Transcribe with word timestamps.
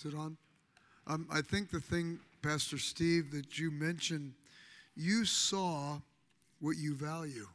Is 0.00 0.14
it 0.14 0.16
on? 0.16 0.38
Um, 1.06 1.26
I 1.30 1.42
think 1.42 1.70
the 1.70 1.80
thing, 1.80 2.20
Pastor 2.40 2.78
Steve, 2.78 3.32
that 3.32 3.58
you 3.58 3.70
mentioned, 3.70 4.32
you 4.96 5.26
saw 5.26 5.98
what 6.58 6.78
you 6.78 6.94
value. 6.94 7.46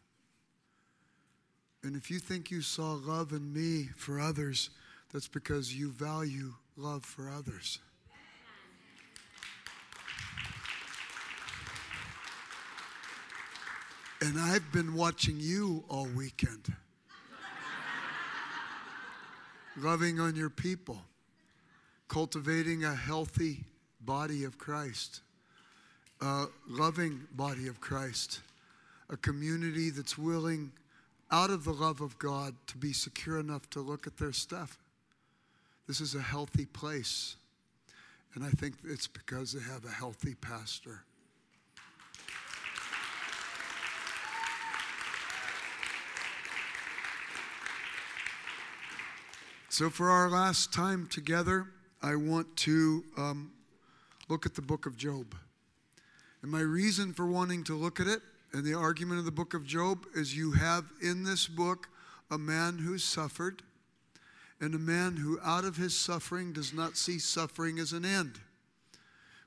And 1.82 1.96
if 1.96 2.12
you 2.12 2.20
think 2.20 2.52
you 2.52 2.62
saw 2.62 2.94
love 2.94 3.32
in 3.32 3.52
me 3.52 3.90
for 3.96 4.20
others, 4.20 4.70
that's 5.12 5.28
because 5.28 5.74
you 5.74 5.90
value 5.90 6.54
love 6.78 7.04
for 7.04 7.32
others. 7.32 7.80
And 14.22 14.40
I've 14.40 14.72
been 14.72 14.94
watching 14.94 15.38
you 15.40 15.84
all 15.90 16.08
weekend, 16.16 16.72
loving 19.78 20.20
on 20.20 20.36
your 20.36 20.52
people, 20.52 21.02
cultivating 22.08 22.84
a 22.84 22.96
healthy 22.96 23.64
body 24.02 24.44
of 24.44 24.58
Christ, 24.58 25.22
a 26.22 26.46
loving 26.68 27.28
body 27.32 27.68
of 27.68 27.82
Christ, 27.82 28.42
a 29.10 29.18
community 29.18 29.90
that's 29.90 30.18
willing, 30.18 30.72
out 31.32 31.50
of 31.50 31.64
the 31.64 31.74
love 31.74 32.02
of 32.02 32.18
God, 32.20 32.56
to 32.68 32.78
be 32.78 32.94
secure 32.94 33.40
enough 33.40 33.70
to 33.72 33.82
look 33.82 34.08
at 34.08 34.18
their 34.18 34.34
stuff. 34.34 34.78
This 35.88 36.02
is 36.02 36.16
a 36.16 36.22
healthy 36.22 36.66
place. 36.66 37.36
And 38.34 38.44
I 38.44 38.50
think 38.50 38.76
it's 38.84 39.08
because 39.08 39.54
they 39.54 39.62
have 39.72 39.86
a 39.86 39.92
healthy 39.92 40.36
pastor. 40.36 41.04
So, 49.70 49.90
for 49.90 50.10
our 50.10 50.30
last 50.30 50.74
time 50.74 51.08
together, 51.08 51.68
I 52.06 52.16
want 52.16 52.56
to 52.58 53.04
um, 53.18 53.52
look 54.30 54.46
at 54.46 54.54
the 54.54 54.62
book 54.62 54.86
of 54.86 54.96
Job. 54.96 55.34
And 56.44 56.52
my 56.52 56.60
reason 56.60 57.14
for 57.14 57.26
wanting 57.26 57.64
to 57.64 57.74
look 57.74 58.00
at 58.00 58.06
it 58.06 58.22
and 58.54 58.64
the 58.64 58.76
argument 58.76 59.18
of 59.18 59.26
the 59.26 59.32
book 59.32 59.56
of 59.56 59.66
Job 59.66 60.06
is 60.16 60.38
you 60.38 60.52
have 60.52 60.86
in 61.02 61.24
this 61.24 61.48
book 61.48 61.90
a 62.30 62.38
man 62.38 62.78
who 62.78 63.00
suffered 63.00 63.64
and 64.62 64.76
a 64.76 64.80
man 64.80 65.16
who, 65.16 65.40
out 65.44 65.66
of 65.66 65.78
his 65.78 65.98
suffering, 65.98 66.54
does 66.54 66.72
not 66.74 66.96
see 66.96 67.18
suffering 67.18 67.80
as 67.80 67.92
an 67.92 68.06
end. 68.06 68.40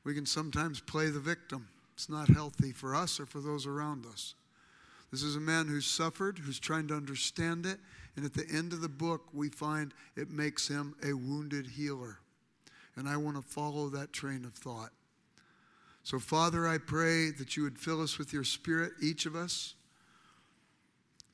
We 0.02 0.12
can 0.12 0.26
sometimes 0.26 0.80
play 0.80 1.10
the 1.10 1.20
victim. 1.20 1.68
It's 1.94 2.08
not 2.08 2.28
healthy 2.28 2.72
for 2.72 2.92
us 2.92 3.20
or 3.20 3.26
for 3.26 3.38
those 3.38 3.68
around 3.68 4.04
us. 4.04 4.34
This 5.12 5.22
is 5.22 5.36
a 5.36 5.40
man 5.40 5.68
who 5.68 5.80
suffered, 5.80 6.40
who's 6.40 6.58
trying 6.58 6.88
to 6.88 6.94
understand 6.94 7.66
it, 7.66 7.78
and 8.16 8.24
at 8.24 8.34
the 8.34 8.48
end 8.52 8.72
of 8.72 8.80
the 8.80 8.88
book, 8.88 9.28
we 9.32 9.48
find 9.48 9.94
it 10.16 10.28
makes 10.28 10.66
him 10.66 10.96
a 11.04 11.12
wounded 11.12 11.68
healer. 11.68 12.18
And 12.98 13.08
I 13.08 13.16
want 13.16 13.36
to 13.36 13.42
follow 13.42 13.88
that 13.90 14.12
train 14.12 14.44
of 14.44 14.54
thought. 14.54 14.90
So, 16.02 16.18
Father, 16.18 16.66
I 16.66 16.78
pray 16.78 17.30
that 17.30 17.56
you 17.56 17.62
would 17.62 17.78
fill 17.78 18.02
us 18.02 18.18
with 18.18 18.32
your 18.32 18.42
spirit, 18.42 18.92
each 19.00 19.24
of 19.24 19.36
us, 19.36 19.74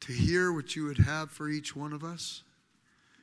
to 0.00 0.12
hear 0.12 0.52
what 0.52 0.76
you 0.76 0.84
would 0.84 0.98
have 0.98 1.30
for 1.30 1.48
each 1.48 1.74
one 1.74 1.94
of 1.94 2.04
us. 2.04 2.42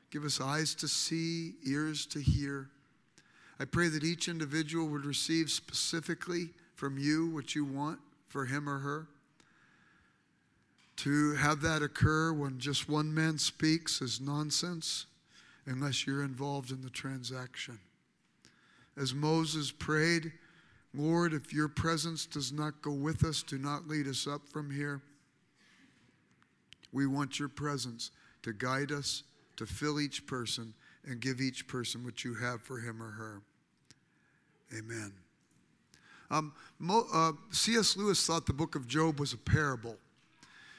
Give 0.10 0.26
us 0.26 0.42
eyes 0.42 0.74
to 0.76 0.88
see, 0.88 1.54
ears 1.68 2.08
to 2.08 2.20
hear. 2.20 2.70
I 3.60 3.66
pray 3.66 3.90
that 3.90 4.04
each 4.04 4.28
individual 4.28 4.88
would 4.88 5.06
receive 5.06 5.52
specifically 5.52 6.50
from 6.74 6.98
you 6.98 7.28
what 7.28 7.54
you 7.54 7.64
want 7.64 8.00
for 8.28 8.46
him 8.46 8.68
or 8.68 8.80
her. 8.80 9.08
To 10.98 11.36
have 11.36 11.62
that 11.62 11.84
occur 11.84 12.34
when 12.34 12.58
just 12.58 12.90
one 12.90 13.14
man 13.14 13.38
speaks 13.38 14.02
is 14.02 14.20
nonsense 14.20 15.06
unless 15.68 16.08
you're 16.08 16.24
involved 16.24 16.72
in 16.72 16.82
the 16.82 16.90
transaction. 16.90 17.78
As 18.98 19.14
Moses 19.14 19.72
prayed, 19.72 20.32
Lord, 20.94 21.34
if 21.34 21.54
your 21.54 21.70
presence 21.70 22.26
does 22.26 22.52
not 22.52 22.82
go 22.82 22.92
with 22.92 23.24
us, 23.24 23.44
do 23.44 23.58
not 23.58 23.88
lead 23.88 24.08
us 24.08 24.28
up 24.28 24.48
from 24.50 24.70
here. 24.70 25.02
We 26.92 27.08
want 27.08 27.40
your 27.40 27.48
presence 27.48 28.12
to 28.44 28.52
guide 28.52 28.92
us, 28.92 29.24
to 29.56 29.66
fill 29.66 30.00
each 30.00 30.26
person, 30.28 30.74
and 31.06 31.20
give 31.20 31.40
each 31.40 31.68
person 31.68 32.04
what 32.04 32.24
you 32.24 32.34
have 32.36 32.62
for 32.62 32.80
him 32.80 33.02
or 33.02 33.12
her. 33.12 33.42
Amen. 34.78 35.14
Um, 36.30 36.54
uh, 36.90 37.34
C.S. 37.52 37.98
Lewis 37.98 38.26
thought 38.26 38.46
the 38.46 38.54
book 38.54 38.76
of 38.76 38.88
Job 38.88 39.20
was 39.20 39.34
a 39.34 39.38
parable 39.38 39.98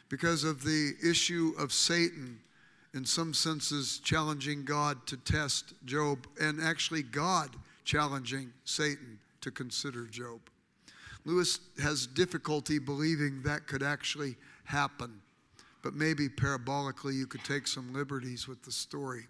because 0.08 0.44
of 0.44 0.62
the 0.62 0.94
issue 1.02 1.52
of 1.58 1.72
Satan, 1.72 2.38
in 2.94 3.06
some 3.06 3.32
senses, 3.32 3.98
challenging 3.98 4.64
God 4.64 5.06
to 5.06 5.16
test 5.16 5.72
Job, 5.86 6.26
and 6.38 6.60
actually 6.60 7.02
God 7.02 7.50
challenging 7.84 8.52
Satan 8.64 9.18
to 9.40 9.50
consider 9.50 10.06
Job. 10.06 10.40
Lewis 11.24 11.60
has 11.82 12.06
difficulty 12.06 12.78
believing 12.78 13.42
that 13.42 13.66
could 13.66 13.82
actually 13.82 14.36
happen, 14.64 15.20
but 15.82 15.94
maybe 15.94 16.28
parabolically 16.28 17.14
you 17.14 17.26
could 17.26 17.44
take 17.44 17.66
some 17.66 17.92
liberties 17.92 18.48
with 18.48 18.62
the 18.62 18.72
story. 18.72 19.26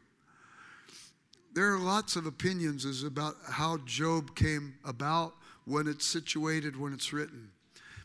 There 1.54 1.72
are 1.74 1.78
lots 1.78 2.16
of 2.16 2.24
opinions 2.24 2.86
as 2.86 3.02
about 3.02 3.36
how 3.46 3.78
Job 3.84 4.34
came 4.34 4.74
about, 4.84 5.34
when 5.64 5.86
it's 5.86 6.06
situated, 6.06 6.78
when 6.78 6.92
it's 6.92 7.12
written. 7.12 7.50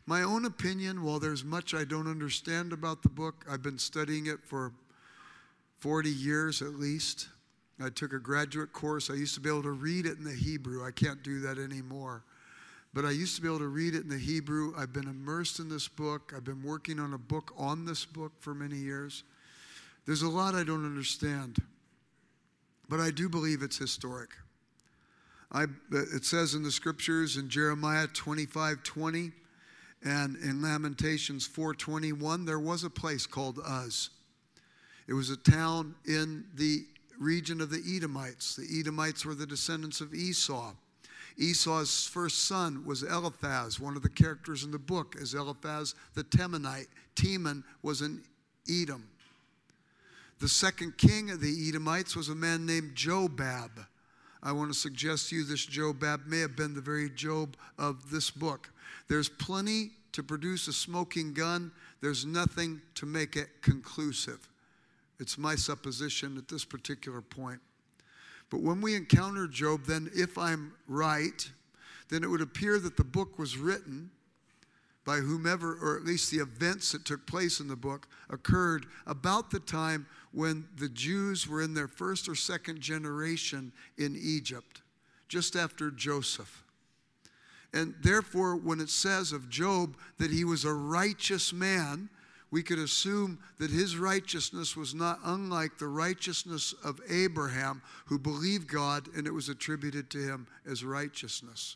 My 0.05 0.23
own 0.23 0.45
opinion, 0.45 1.03
while 1.03 1.19
there's 1.19 1.43
much 1.43 1.73
I 1.73 1.83
don't 1.83 2.07
understand 2.07 2.71
about 2.71 3.03
the 3.03 3.09
book, 3.09 3.45
I've 3.49 3.63
been 3.63 3.79
studying 3.79 4.27
it 4.27 4.39
for 4.43 4.71
40 5.79 6.09
years 6.09 6.61
at 6.61 6.75
least. 6.75 7.27
I 7.83 7.89
took 7.89 8.13
a 8.13 8.19
graduate 8.19 8.73
course. 8.73 9.09
I 9.09 9.13
used 9.13 9.35
to 9.35 9.41
be 9.41 9.49
able 9.49 9.63
to 9.63 9.71
read 9.71 10.05
it 10.05 10.17
in 10.17 10.23
the 10.23 10.33
Hebrew. 10.33 10.85
I 10.85 10.91
can't 10.91 11.21
do 11.21 11.39
that 11.41 11.59
anymore. 11.59 12.23
But 12.93 13.05
I 13.05 13.11
used 13.11 13.35
to 13.35 13.41
be 13.41 13.47
able 13.47 13.59
to 13.59 13.67
read 13.67 13.93
it 13.93 14.03
in 14.03 14.09
the 14.09 14.17
Hebrew. 14.17 14.73
I've 14.75 14.93
been 14.93 15.07
immersed 15.07 15.59
in 15.59 15.69
this 15.69 15.87
book. 15.87 16.33
I've 16.35 16.43
been 16.43 16.63
working 16.63 16.99
on 16.99 17.13
a 17.13 17.17
book 17.17 17.53
on 17.57 17.85
this 17.85 18.05
book 18.05 18.31
for 18.39 18.55
many 18.55 18.77
years. 18.77 19.23
There's 20.07 20.23
a 20.23 20.29
lot 20.29 20.55
I 20.55 20.63
don't 20.63 20.85
understand, 20.85 21.57
but 22.89 22.99
I 22.99 23.11
do 23.11 23.29
believe 23.29 23.61
it's 23.61 23.77
historic. 23.77 24.29
I, 25.51 25.65
it 25.91 26.25
says 26.25 26.53
in 26.55 26.63
the 26.63 26.71
scriptures 26.71 27.37
in 27.37 27.49
Jeremiah 27.49 28.07
25 28.07 28.83
20, 28.83 29.31
and 30.03 30.35
in 30.37 30.61
Lamentations 30.61 31.47
4:21 31.47 32.45
there 32.45 32.59
was 32.59 32.83
a 32.83 32.89
place 32.89 33.25
called 33.25 33.59
Uz. 33.59 34.09
It 35.07 35.13
was 35.13 35.29
a 35.29 35.37
town 35.37 35.95
in 36.05 36.45
the 36.55 36.85
region 37.19 37.61
of 37.61 37.69
the 37.69 37.83
Edomites. 37.87 38.55
The 38.55 38.79
Edomites 38.79 39.25
were 39.25 39.35
the 39.35 39.45
descendants 39.45 40.01
of 40.01 40.13
Esau. 40.13 40.73
Esau's 41.37 42.07
first 42.07 42.45
son 42.45 42.83
was 42.85 43.03
Eliphaz. 43.03 43.79
One 43.79 43.95
of 43.95 44.01
the 44.01 44.09
characters 44.09 44.63
in 44.63 44.71
the 44.71 44.79
book 44.79 45.15
is 45.19 45.33
Eliphaz 45.33 45.93
the 46.15 46.23
Temanite. 46.23 46.87
Teman 47.15 47.63
was 47.83 48.01
an 48.01 48.23
Edom. 48.69 49.07
The 50.39 50.47
second 50.47 50.97
king 50.97 51.31
of 51.31 51.41
the 51.41 51.69
Edomites 51.69 52.15
was 52.15 52.29
a 52.29 52.35
man 52.35 52.65
named 52.65 52.95
Jobab. 52.95 53.85
I 54.43 54.51
want 54.51 54.71
to 54.71 54.77
suggest 54.77 55.29
to 55.29 55.35
you 55.35 55.43
this 55.43 55.65
Jobab 55.65 56.27
may 56.27 56.39
have 56.39 56.55
been 56.55 56.73
the 56.73 56.81
very 56.81 57.09
Job 57.09 57.55
of 57.77 58.11
this 58.11 58.29
book. 58.29 58.69
There's 59.07 59.29
plenty 59.29 59.91
to 60.13 60.23
produce 60.23 60.67
a 60.67 60.73
smoking 60.73 61.33
gun, 61.33 61.71
there's 62.01 62.25
nothing 62.25 62.81
to 62.95 63.05
make 63.05 63.35
it 63.35 63.49
conclusive. 63.61 64.47
It's 65.19 65.37
my 65.37 65.55
supposition 65.55 66.37
at 66.37 66.47
this 66.47 66.65
particular 66.65 67.21
point. 67.21 67.59
But 68.49 68.61
when 68.61 68.81
we 68.81 68.95
encounter 68.95 69.47
Job, 69.47 69.85
then 69.85 70.09
if 70.13 70.37
I'm 70.37 70.73
right, 70.87 71.49
then 72.09 72.23
it 72.23 72.29
would 72.29 72.41
appear 72.41 72.79
that 72.79 72.97
the 72.97 73.03
book 73.03 73.37
was 73.37 73.57
written 73.57 74.11
by 75.03 75.17
whomever, 75.17 75.77
or 75.81 75.95
at 75.95 76.03
least 76.03 76.31
the 76.31 76.39
events 76.39 76.91
that 76.91 77.05
took 77.05 77.25
place 77.25 77.59
in 77.61 77.67
the 77.67 77.75
book, 77.75 78.07
occurred 78.29 78.85
about 79.05 79.49
the 79.49 79.59
time 79.59 80.05
when 80.33 80.67
the 80.75 80.89
Jews 80.89 81.47
were 81.47 81.61
in 81.61 81.73
their 81.73 81.87
first 81.87 82.27
or 82.27 82.35
second 82.35 82.81
generation 82.81 83.71
in 83.97 84.17
Egypt, 84.21 84.81
just 85.29 85.55
after 85.55 85.91
Joseph. 85.91 86.63
And 87.73 87.95
therefore, 88.01 88.55
when 88.55 88.79
it 88.79 88.89
says 88.89 89.31
of 89.31 89.49
Job 89.49 89.97
that 90.17 90.31
he 90.31 90.43
was 90.43 90.65
a 90.65 90.73
righteous 90.73 91.53
man, 91.53 92.09
we 92.49 92.63
could 92.63 92.79
assume 92.79 93.39
that 93.59 93.69
his 93.69 93.97
righteousness 93.97 94.75
was 94.75 94.93
not 94.93 95.19
unlike 95.25 95.77
the 95.77 95.87
righteousness 95.87 96.73
of 96.83 97.01
Abraham, 97.09 97.81
who 98.05 98.17
believed 98.17 98.67
God 98.67 99.09
and 99.15 99.27
it 99.27 99.33
was 99.33 99.49
attributed 99.49 100.09
to 100.11 100.19
him 100.19 100.47
as 100.65 100.83
righteousness. 100.83 101.75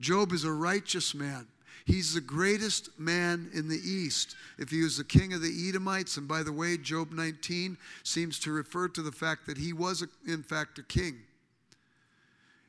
Job 0.00 0.32
is 0.32 0.44
a 0.44 0.52
righteous 0.52 1.14
man. 1.14 1.46
He's 1.84 2.12
the 2.12 2.20
greatest 2.20 2.98
man 3.00 3.50
in 3.54 3.68
the 3.68 3.80
East. 3.82 4.36
If 4.58 4.68
he 4.68 4.82
was 4.82 4.98
the 4.98 5.04
king 5.04 5.32
of 5.32 5.40
the 5.40 5.68
Edomites, 5.68 6.18
and 6.18 6.28
by 6.28 6.42
the 6.42 6.52
way, 6.52 6.76
Job 6.76 7.12
19 7.12 7.78
seems 8.02 8.38
to 8.40 8.52
refer 8.52 8.88
to 8.88 9.00
the 9.00 9.12
fact 9.12 9.46
that 9.46 9.56
he 9.56 9.72
was, 9.72 10.04
in 10.26 10.42
fact, 10.42 10.78
a 10.78 10.82
king. 10.82 11.20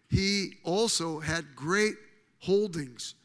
He 0.10 0.54
also 0.64 1.20
had 1.20 1.56
great 1.56 1.96
holdings 2.40 3.16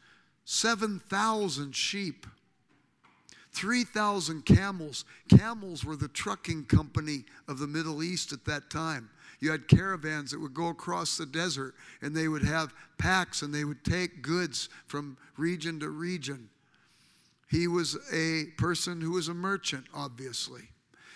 7,000 0.47 1.75
sheep, 1.75 2.27
3,000 3.55 4.45
camels. 4.45 5.05
Camels 5.29 5.85
were 5.85 5.95
the 5.95 6.07
trucking 6.09 6.65
company 6.65 7.23
of 7.47 7.59
the 7.59 7.67
Middle 7.67 8.03
East 8.03 8.33
at 8.33 8.45
that 8.45 8.69
time. 8.69 9.09
You 9.39 9.51
had 9.51 9.67
caravans 9.67 10.31
that 10.31 10.39
would 10.39 10.53
go 10.53 10.67
across 10.67 11.17
the 11.17 11.25
desert 11.25 11.73
and 12.01 12.15
they 12.15 12.27
would 12.27 12.43
have 12.43 12.73
packs 12.97 13.41
and 13.41 13.53
they 13.53 13.63
would 13.63 13.83
take 13.83 14.21
goods 14.21 14.69
from 14.87 15.17
region 15.37 15.79
to 15.79 15.89
region. 15.89 16.49
He 17.49 17.67
was 17.67 17.97
a 18.11 18.45
person 18.57 19.01
who 19.01 19.11
was 19.11 19.27
a 19.27 19.33
merchant, 19.33 19.85
obviously. 19.93 20.63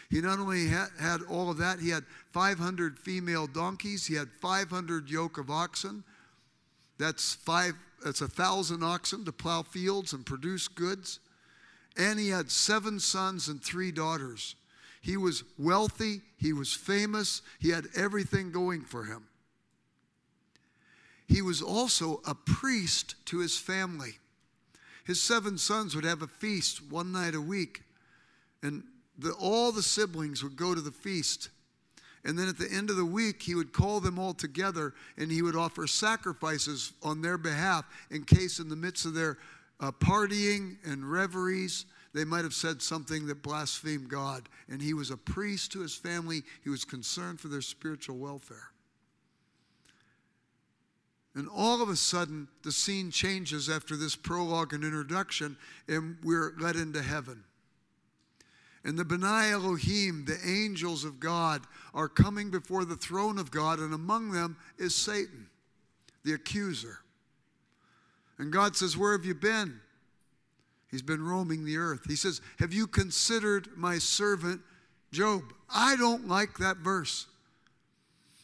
He 0.09 0.21
not 0.21 0.39
only 0.39 0.67
had, 0.67 1.21
all 1.29 1.51
of 1.51 1.57
that, 1.57 1.79
he 1.79 1.89
had 1.89 2.03
500 2.31 2.97
female 2.97 3.47
donkeys, 3.47 4.07
he 4.07 4.15
had 4.15 4.29
500 4.41 5.09
yoke 5.09 5.37
of 5.37 5.49
oxen. 5.49 6.03
That's 6.97 7.33
five. 7.35 7.73
That's 8.03 8.21
a 8.21 8.27
thousand 8.27 8.83
oxen 8.83 9.25
to 9.25 9.31
plow 9.31 9.61
fields 9.61 10.13
and 10.13 10.25
produce 10.25 10.67
goods. 10.67 11.19
And 11.99 12.17
he 12.17 12.29
had 12.29 12.49
seven 12.49 12.99
sons 12.99 13.49
and 13.49 13.61
three 13.61 13.91
daughters. 13.91 14.55
He 15.01 15.17
was 15.17 15.43
wealthy, 15.57 16.21
he 16.37 16.53
was 16.53 16.73
famous, 16.73 17.41
he 17.59 17.69
had 17.69 17.87
everything 17.95 18.51
going 18.51 18.81
for 18.81 19.03
him. 19.03 19.27
He 21.27 21.41
was 21.41 21.61
also 21.61 22.21
a 22.25 22.33
priest 22.33 23.15
to 23.25 23.39
his 23.39 23.57
family. 23.57 24.17
His 25.03 25.21
seven 25.21 25.57
sons 25.57 25.93
would 25.93 26.05
have 26.05 26.21
a 26.21 26.27
feast 26.27 26.81
one 26.89 27.11
night 27.11 27.35
a 27.35 27.41
week, 27.41 27.83
and 28.63 28.83
the, 29.17 29.31
all 29.33 29.71
the 29.71 29.83
siblings 29.83 30.41
would 30.41 30.55
go 30.55 30.73
to 30.73 30.81
the 30.81 30.91
feast. 30.91 31.49
And 32.23 32.37
then 32.37 32.47
at 32.47 32.57
the 32.57 32.71
end 32.71 32.89
of 32.89 32.95
the 32.95 33.05
week, 33.05 33.41
he 33.41 33.55
would 33.55 33.73
call 33.73 33.99
them 33.99 34.19
all 34.19 34.33
together 34.33 34.93
and 35.17 35.31
he 35.31 35.41
would 35.41 35.55
offer 35.55 35.87
sacrifices 35.87 36.91
on 37.01 37.21
their 37.21 37.37
behalf 37.37 37.85
in 38.11 38.23
case, 38.23 38.59
in 38.59 38.69
the 38.69 38.75
midst 38.75 39.05
of 39.05 39.13
their 39.13 39.37
uh, 39.79 39.91
partying 39.91 40.77
and 40.85 41.09
reveries, 41.09 41.85
they 42.13 42.25
might 42.25 42.43
have 42.43 42.53
said 42.53 42.81
something 42.81 43.27
that 43.27 43.43
blasphemed 43.43 44.09
God. 44.09 44.49
And 44.69 44.81
he 44.81 44.93
was 44.93 45.11
a 45.11 45.17
priest 45.17 45.71
to 45.73 45.81
his 45.81 45.95
family, 45.95 46.43
he 46.63 46.69
was 46.69 46.83
concerned 46.85 47.39
for 47.39 47.47
their 47.47 47.61
spiritual 47.61 48.17
welfare. 48.17 48.71
And 51.35 51.47
all 51.55 51.81
of 51.81 51.89
a 51.89 51.95
sudden, 51.95 52.47
the 52.63 52.71
scene 52.71 53.11
changes 53.11 53.69
after 53.69 53.95
this 53.95 54.15
prologue 54.15 54.73
and 54.73 54.83
introduction, 54.83 55.57
and 55.87 56.17
we're 56.23 56.53
led 56.59 56.75
into 56.75 57.01
heaven. 57.01 57.43
And 58.83 58.97
the 58.97 59.05
B'nai 59.05 59.51
Elohim, 59.51 60.25
the 60.25 60.39
angels 60.45 61.03
of 61.03 61.19
God, 61.19 61.61
are 61.93 62.07
coming 62.07 62.49
before 62.49 62.85
the 62.85 62.95
throne 62.95 63.37
of 63.37 63.51
God, 63.51 63.79
and 63.79 63.93
among 63.93 64.31
them 64.31 64.57
is 64.77 64.95
Satan, 64.95 65.47
the 66.23 66.33
accuser. 66.33 66.99
And 68.39 68.51
God 68.51 68.75
says, 68.75 68.97
Where 68.97 69.11
have 69.11 69.25
you 69.25 69.35
been? 69.35 69.79
He's 70.89 71.01
been 71.03 71.23
roaming 71.23 71.65
the 71.65 71.77
earth. 71.77 72.01
He 72.07 72.15
says, 72.15 72.41
Have 72.57 72.73
you 72.73 72.87
considered 72.87 73.67
my 73.75 73.99
servant 73.99 74.61
Job? 75.11 75.43
I 75.69 75.95
don't 75.97 76.27
like 76.27 76.57
that 76.57 76.77
verse. 76.77 77.27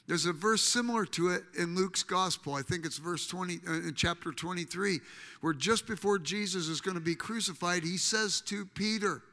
There's 0.08 0.28
a 0.28 0.34
verse 0.34 0.62
similar 0.62 1.06
to 1.06 1.30
it 1.30 1.44
in 1.58 1.74
Luke's 1.74 2.04
gospel. 2.04 2.54
I 2.54 2.62
think 2.62 2.86
it's 2.86 3.00
verse 3.00 3.26
20 3.26 3.60
uh, 3.68 3.72
in 3.74 3.94
chapter 3.96 4.32
23 4.32 5.00
where 5.42 5.54
just 5.54 5.88
before 5.88 6.20
Jesus 6.20 6.68
is 6.68 6.80
going 6.80 6.96
to 6.96 7.02
be 7.02 7.16
crucified, 7.16 7.84
he 7.84 7.98
says 7.98 8.42
to 8.42 8.66
Peter, 8.76 9.24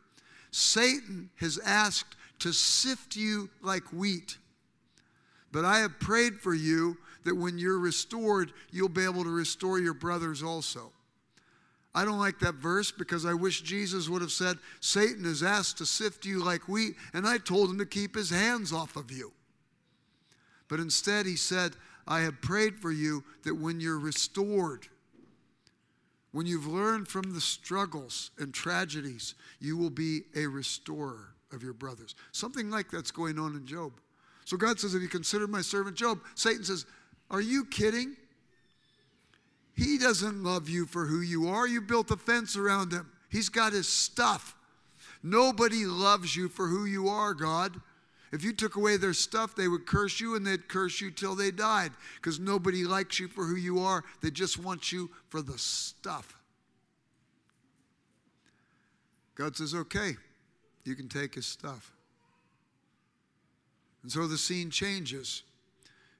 Satan 0.50 1.28
has 1.36 1.58
asked 1.64 2.16
to 2.38 2.52
sift 2.52 3.16
you 3.16 3.50
like 3.60 3.84
wheat. 3.92 4.38
But 5.52 5.66
I 5.66 5.80
have 5.80 6.00
prayed 6.00 6.40
for 6.40 6.54
you 6.54 6.96
that 7.24 7.34
when 7.34 7.58
you're 7.58 7.78
restored, 7.78 8.52
you'll 8.70 8.88
be 8.88 9.04
able 9.04 9.24
to 9.24 9.30
restore 9.30 9.78
your 9.78 9.94
brothers 9.94 10.42
also. 10.42 10.92
I 11.94 12.04
don't 12.04 12.18
like 12.18 12.38
that 12.38 12.54
verse 12.54 12.90
because 12.90 13.26
I 13.26 13.34
wish 13.34 13.60
Jesus 13.62 14.08
would 14.08 14.22
have 14.22 14.32
said, 14.32 14.58
Satan 14.80 15.24
has 15.24 15.42
asked 15.42 15.78
to 15.78 15.86
sift 15.86 16.24
you 16.24 16.42
like 16.42 16.68
wheat, 16.68 16.94
and 17.12 17.26
I 17.26 17.38
told 17.38 17.70
him 17.70 17.78
to 17.78 17.86
keep 17.86 18.14
his 18.14 18.30
hands 18.30 18.72
off 18.72 18.96
of 18.96 19.10
you. 19.10 19.32
But 20.68 20.80
instead, 20.80 21.26
he 21.26 21.36
said, 21.36 21.72
I 22.06 22.20
have 22.20 22.40
prayed 22.40 22.78
for 22.78 22.90
you 22.90 23.24
that 23.44 23.54
when 23.54 23.78
you're 23.78 23.98
restored, 23.98 24.88
when 26.32 26.46
you've 26.46 26.66
learned 26.66 27.08
from 27.08 27.34
the 27.34 27.40
struggles 27.42 28.30
and 28.38 28.54
tragedies, 28.54 29.34
you 29.60 29.76
will 29.76 29.90
be 29.90 30.22
a 30.34 30.46
restorer 30.46 31.34
of 31.52 31.62
your 31.62 31.74
brothers. 31.74 32.14
Something 32.32 32.70
like 32.70 32.90
that's 32.90 33.10
going 33.10 33.38
on 33.38 33.54
in 33.54 33.66
Job. 33.66 33.92
So 34.46 34.56
God 34.56 34.80
says, 34.80 34.94
If 34.94 35.02
you 35.02 35.08
consider 35.08 35.46
my 35.46 35.60
servant 35.60 35.96
Job? 35.96 36.20
Satan 36.34 36.64
says, 36.64 36.86
Are 37.30 37.40
you 37.40 37.64
kidding? 37.64 38.16
He 39.74 39.98
doesn't 39.98 40.42
love 40.42 40.68
you 40.68 40.86
for 40.86 41.06
who 41.06 41.20
you 41.20 41.48
are. 41.48 41.66
You 41.66 41.80
built 41.80 42.10
a 42.10 42.16
fence 42.16 42.56
around 42.56 42.92
him, 42.92 43.10
he's 43.30 43.48
got 43.48 43.72
his 43.72 43.88
stuff. 43.88 44.54
Nobody 45.22 45.86
loves 45.86 46.34
you 46.34 46.48
for 46.48 46.66
who 46.66 46.84
you 46.84 47.08
are, 47.08 47.32
God. 47.32 47.80
If 48.32 48.42
you 48.42 48.52
took 48.52 48.76
away 48.76 48.96
their 48.96 49.12
stuff, 49.12 49.54
they 49.54 49.68
would 49.68 49.86
curse 49.86 50.18
you 50.18 50.34
and 50.34 50.46
they'd 50.46 50.66
curse 50.66 51.00
you 51.00 51.10
till 51.10 51.34
they 51.34 51.50
died 51.50 51.92
because 52.16 52.40
nobody 52.40 52.82
likes 52.82 53.20
you 53.20 53.28
for 53.28 53.44
who 53.44 53.56
you 53.56 53.80
are. 53.80 54.02
They 54.22 54.30
just 54.30 54.58
want 54.58 54.90
you 54.90 55.10
for 55.28 55.42
the 55.42 55.58
stuff. 55.58 56.38
God 59.34 59.56
says, 59.56 59.74
okay, 59.74 60.16
you 60.84 60.94
can 60.94 61.08
take 61.08 61.34
his 61.34 61.46
stuff. 61.46 61.92
And 64.02 64.10
so 64.10 64.26
the 64.26 64.38
scene 64.38 64.70
changes. 64.70 65.42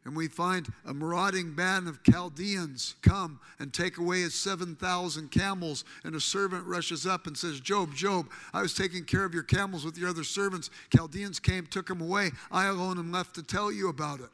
And 0.05 0.17
we 0.17 0.27
find 0.27 0.67
a 0.85 0.93
marauding 0.93 1.55
band 1.55 1.87
of 1.87 2.03
Chaldeans 2.03 2.97
come 3.03 3.39
and 3.61 3.73
take 3.73 3.99
away 3.99 4.23
his 4.23 4.35
7,000 4.35 5.31
camels. 5.31 5.85
And 6.03 6.17
a 6.17 6.21
servant 6.21 6.67
rushes 6.67 7.07
up 7.07 7.29
and 7.29 7.37
says, 7.37 7.61
Job, 7.61 7.95
Job, 7.95 8.29
I 8.53 8.63
was 8.63 8.75
taking 8.75 9.05
care 9.05 9.25
of 9.25 9.33
your 9.33 9.45
camels 9.45 9.85
with 9.85 9.97
your 9.97 10.09
other 10.09 10.25
servants. 10.25 10.71
Chaldeans 10.91 11.39
came, 11.39 11.67
took 11.67 11.87
them 11.87 12.01
away. 12.01 12.33
I 12.51 12.67
alone 12.67 12.99
am 12.99 13.13
left 13.13 13.37
to 13.37 13.45
tell 13.45 13.71
you 13.71 13.89
about 13.89 14.21
it. 14.21 14.31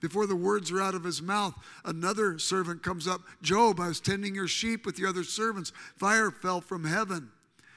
Before 0.00 0.26
the 0.26 0.36
words 0.36 0.70
are 0.70 0.80
out 0.80 0.94
of 0.94 1.04
his 1.04 1.22
mouth, 1.22 1.54
another 1.84 2.38
servant 2.38 2.82
comes 2.82 3.08
up 3.08 3.22
Job, 3.42 3.80
I 3.80 3.88
was 3.88 4.00
tending 4.00 4.34
your 4.34 4.46
sheep 4.46 4.86
with 4.86 4.98
your 4.98 5.08
other 5.08 5.24
servants. 5.24 5.72
Fire 5.96 6.30
fell 6.30 6.60
from 6.60 6.84
heaven 6.84 7.30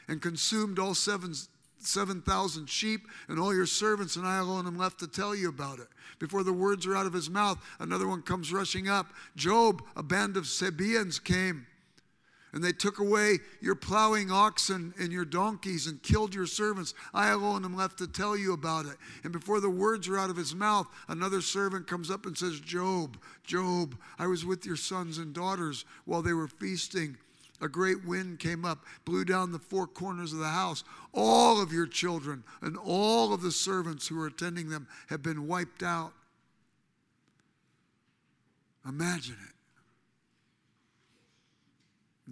and 0.07 0.21
consumed 0.21 0.77
all 0.77 0.93
seven 0.93 1.33
7,000 1.85 2.69
sheep 2.69 3.07
and 3.27 3.39
all 3.39 3.53
your 3.53 3.65
servants, 3.65 4.15
and 4.15 4.25
I 4.25 4.37
alone 4.37 4.67
am 4.67 4.77
left 4.77 4.99
to 4.99 5.07
tell 5.07 5.35
you 5.35 5.49
about 5.49 5.79
it. 5.79 5.87
Before 6.19 6.43
the 6.43 6.53
words 6.53 6.85
are 6.85 6.95
out 6.95 7.05
of 7.05 7.13
his 7.13 7.29
mouth, 7.29 7.57
another 7.79 8.07
one 8.07 8.21
comes 8.21 8.53
rushing 8.53 8.87
up. 8.87 9.07
Job, 9.35 9.83
a 9.95 10.03
band 10.03 10.37
of 10.37 10.47
Sabaeans 10.47 11.19
came, 11.19 11.65
and 12.53 12.63
they 12.63 12.73
took 12.73 12.99
away 12.99 13.39
your 13.61 13.75
plowing 13.75 14.29
oxen 14.29 14.93
and 14.99 15.11
your 15.11 15.25
donkeys 15.25 15.87
and 15.87 16.03
killed 16.03 16.35
your 16.35 16.45
servants. 16.45 16.93
I 17.13 17.29
alone 17.29 17.63
am 17.63 17.75
left 17.75 17.97
to 17.99 18.07
tell 18.07 18.35
you 18.35 18.53
about 18.53 18.85
it. 18.85 18.97
And 19.23 19.31
before 19.31 19.61
the 19.61 19.69
words 19.69 20.07
are 20.07 20.19
out 20.19 20.29
of 20.29 20.35
his 20.35 20.53
mouth, 20.53 20.87
another 21.07 21.41
servant 21.41 21.87
comes 21.87 22.11
up 22.11 22.25
and 22.25 22.37
says, 22.37 22.59
Job, 22.59 23.17
Job, 23.43 23.97
I 24.19 24.27
was 24.27 24.45
with 24.45 24.65
your 24.65 24.75
sons 24.75 25.17
and 25.17 25.33
daughters 25.33 25.85
while 26.05 26.21
they 26.21 26.33
were 26.33 26.47
feasting 26.47 27.17
a 27.61 27.69
great 27.69 28.03
wind 28.05 28.39
came 28.39 28.65
up, 28.65 28.83
blew 29.05 29.23
down 29.23 29.51
the 29.51 29.59
four 29.59 29.87
corners 29.87 30.33
of 30.33 30.39
the 30.39 30.47
house. 30.47 30.83
All 31.13 31.61
of 31.61 31.71
your 31.71 31.87
children 31.87 32.43
and 32.61 32.75
all 32.77 33.33
of 33.33 33.41
the 33.41 33.51
servants 33.51 34.07
who 34.07 34.19
are 34.19 34.27
attending 34.27 34.69
them 34.69 34.87
have 35.07 35.21
been 35.21 35.47
wiped 35.47 35.83
out. 35.83 36.13
Imagine 38.87 39.37
it. 39.47 39.55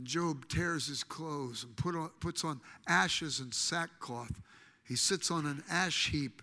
Job 0.04 0.48
tears 0.48 0.88
his 0.88 1.04
clothes 1.04 1.64
and 1.64 1.76
put 1.76 1.96
on, 1.96 2.10
puts 2.20 2.44
on 2.44 2.62
ashes 2.88 3.40
and 3.40 3.54
sackcloth. 3.54 4.42
He 4.84 4.96
sits 4.96 5.30
on 5.30 5.46
an 5.46 5.64
ash 5.70 6.10
heap 6.10 6.42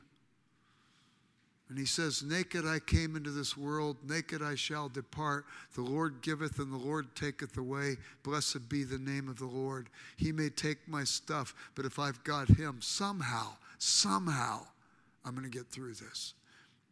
and 1.69 1.77
he 1.77 1.85
says, 1.85 2.23
Naked 2.23 2.65
I 2.65 2.79
came 2.79 3.17
into 3.17 3.31
this 3.31 3.57
world, 3.57 3.97
naked 4.09 4.41
I 4.41 4.55
shall 4.55 4.89
depart. 4.89 5.47
The 5.75 5.83
Lord 5.83 6.23
giveth 6.23 6.59
and 6.61 6.73
the 6.73 6.77
Lord 6.77 7.15
taketh 7.17 7.57
away. 7.57 7.97
Blessed 8.23 8.69
be 8.69 8.85
the 8.85 8.99
name 8.99 9.29
of 9.29 9.39
the 9.39 9.47
Lord. 9.47 9.89
He 10.17 10.31
may 10.31 10.49
take 10.49 10.87
my 10.87 11.03
stuff, 11.03 11.55
but 11.75 11.85
if 11.85 11.99
I've 11.99 12.23
got 12.23 12.49
him, 12.49 12.79
somehow, 12.81 13.55
somehow, 13.79 14.67
I'm 15.25 15.35
going 15.35 15.51
to 15.51 15.59
get 15.59 15.69
through 15.69 15.95
this. 15.95 16.35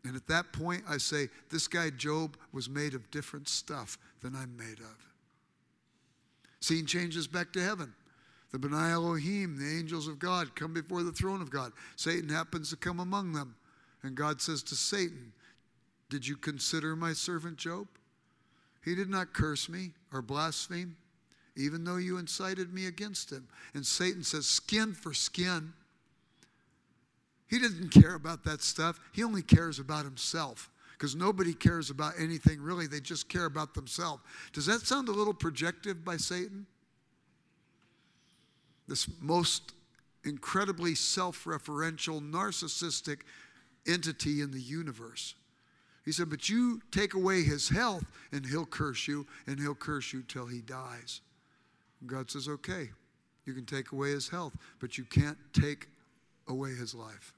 And 0.05 0.17
at 0.17 0.27
that 0.27 0.53
point, 0.53 0.83
I 0.89 0.99
say, 0.99 1.29
This 1.51 1.69
guy, 1.69 1.91
Job, 1.91 2.37
was 2.53 2.69
made 2.69 2.95
of 2.95 3.11
different 3.13 3.49
stuff 3.49 3.97
than 4.23 4.35
I'm 4.35 4.57
made 4.57 4.81
of. 4.81 4.97
Scene 6.61 6.87
changes 6.87 7.29
back 7.29 7.53
to 7.53 7.63
heaven. 7.63 7.95
The 8.51 8.59
B'nai 8.59 8.93
Elohim, 8.93 9.57
the 9.57 9.79
angels 9.79 10.09
of 10.09 10.19
God, 10.19 10.55
come 10.55 10.73
before 10.73 11.03
the 11.03 11.13
throne 11.13 11.41
of 11.41 11.51
God. 11.51 11.73
Satan 11.97 12.29
happens 12.29 12.71
to 12.71 12.77
come 12.77 13.01
among 13.01 13.33
them. 13.33 13.55
And 14.05 14.15
God 14.15 14.41
says 14.41 14.63
to 14.65 14.77
Satan, 14.77 15.33
Did 16.11 16.29
you 16.29 16.37
consider 16.37 16.95
my 16.95 17.15
servant 17.15 17.57
Job? 17.57 17.89
He 18.85 18.95
did 18.95 19.09
not 19.09 19.33
curse 19.33 19.69
me 19.69 19.93
or 20.13 20.21
blaspheme, 20.21 20.97
even 21.57 21.85
though 21.85 21.97
you 21.97 22.19
incited 22.19 22.73
me 22.73 22.87
against 22.87 23.33
him. 23.33 23.49
And 23.73 23.85
Satan 23.85 24.23
says, 24.23 24.47
Skin 24.47 24.93
for 24.93 25.15
skin. 25.15 25.73
He 27.49 27.59
doesn't 27.59 27.91
care 27.91 28.15
about 28.15 28.45
that 28.45 28.63
stuff. 28.63 29.01
He 29.13 29.25
only 29.25 29.43
cares 29.43 29.79
about 29.79 30.05
himself 30.05 30.71
because 30.93 31.15
nobody 31.15 31.55
cares 31.55 31.89
about 31.89 32.13
anything 32.19 32.61
really. 32.61 32.87
They 32.87 33.01
just 33.01 33.29
care 33.29 33.47
about 33.47 33.75
themselves. 33.75 34.23
Does 34.53 34.67
that 34.67 34.83
sound 34.83 35.09
a 35.09 35.13
little 35.13 35.35
projective 35.35 36.05
by 36.05 36.19
Satan? 36.19 36.67
This 38.87 39.09
most 39.21 39.73
incredibly 40.25 40.95
self 40.95 41.45
referential, 41.45 42.21
narcissistic 42.21 43.21
entity 43.87 44.41
in 44.41 44.51
the 44.51 44.61
universe. 44.61 45.35
He 46.05 46.13
said, 46.13 46.31
But 46.31 46.49
you 46.49 46.83
take 46.91 47.15
away 47.15 47.43
his 47.43 47.69
health, 47.69 48.05
and 48.33 48.45
he'll 48.45 48.67
curse 48.67 49.09
you, 49.09 49.27
and 49.47 49.59
he'll 49.59 49.75
curse 49.75 50.13
you 50.13 50.23
till 50.23 50.47
he 50.47 50.61
dies. 50.61 51.21
God 52.07 52.31
says, 52.31 52.49
Okay, 52.49 52.91
you 53.45 53.55
can 53.55 53.65
take 53.65 53.93
away 53.93 54.11
his 54.11 54.29
health, 54.29 54.55
but 54.81 54.99
you 54.99 55.05
can't 55.05 55.39
take 55.53 55.89
away 56.49 56.75
his 56.75 56.95
life. 56.95 57.33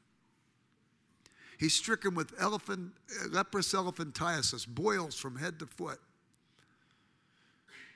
He's 1.58 1.74
stricken 1.74 2.14
with 2.14 2.34
elephant, 2.38 2.92
leprous 3.30 3.72
elephantiasis, 3.72 4.68
boils 4.68 5.14
from 5.14 5.36
head 5.36 5.58
to 5.60 5.66
foot. 5.66 6.00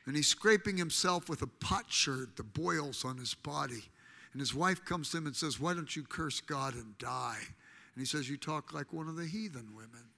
And 0.07 0.16
he's 0.16 0.28
scraping 0.28 0.76
himself 0.76 1.28
with 1.28 1.42
a 1.42 1.47
potsherd, 1.47 2.30
the 2.37 2.42
boils 2.42 3.04
on 3.04 3.19
his 3.19 3.35
body. 3.35 3.85
And 4.33 4.40
his 4.40 4.54
wife 4.54 4.85
comes 4.85 5.11
to 5.11 5.19
him 5.19 5.26
and 5.26 5.37
says, 5.37 5.61
Why 5.61 5.75
don't 5.75 5.95
you 5.95 6.02
curse 6.04 6.40
God 6.40 6.75
and 6.75 6.97
die? 6.99 7.38
And 7.95 8.03
he 8.03 8.07
says, 8.07 8.29
You 8.29 8.37
talk 8.37 8.73
like 8.73 8.93
one 8.93 9.09
of 9.09 9.17
the 9.17 9.27
heathen 9.27 9.69
women. 9.75 10.09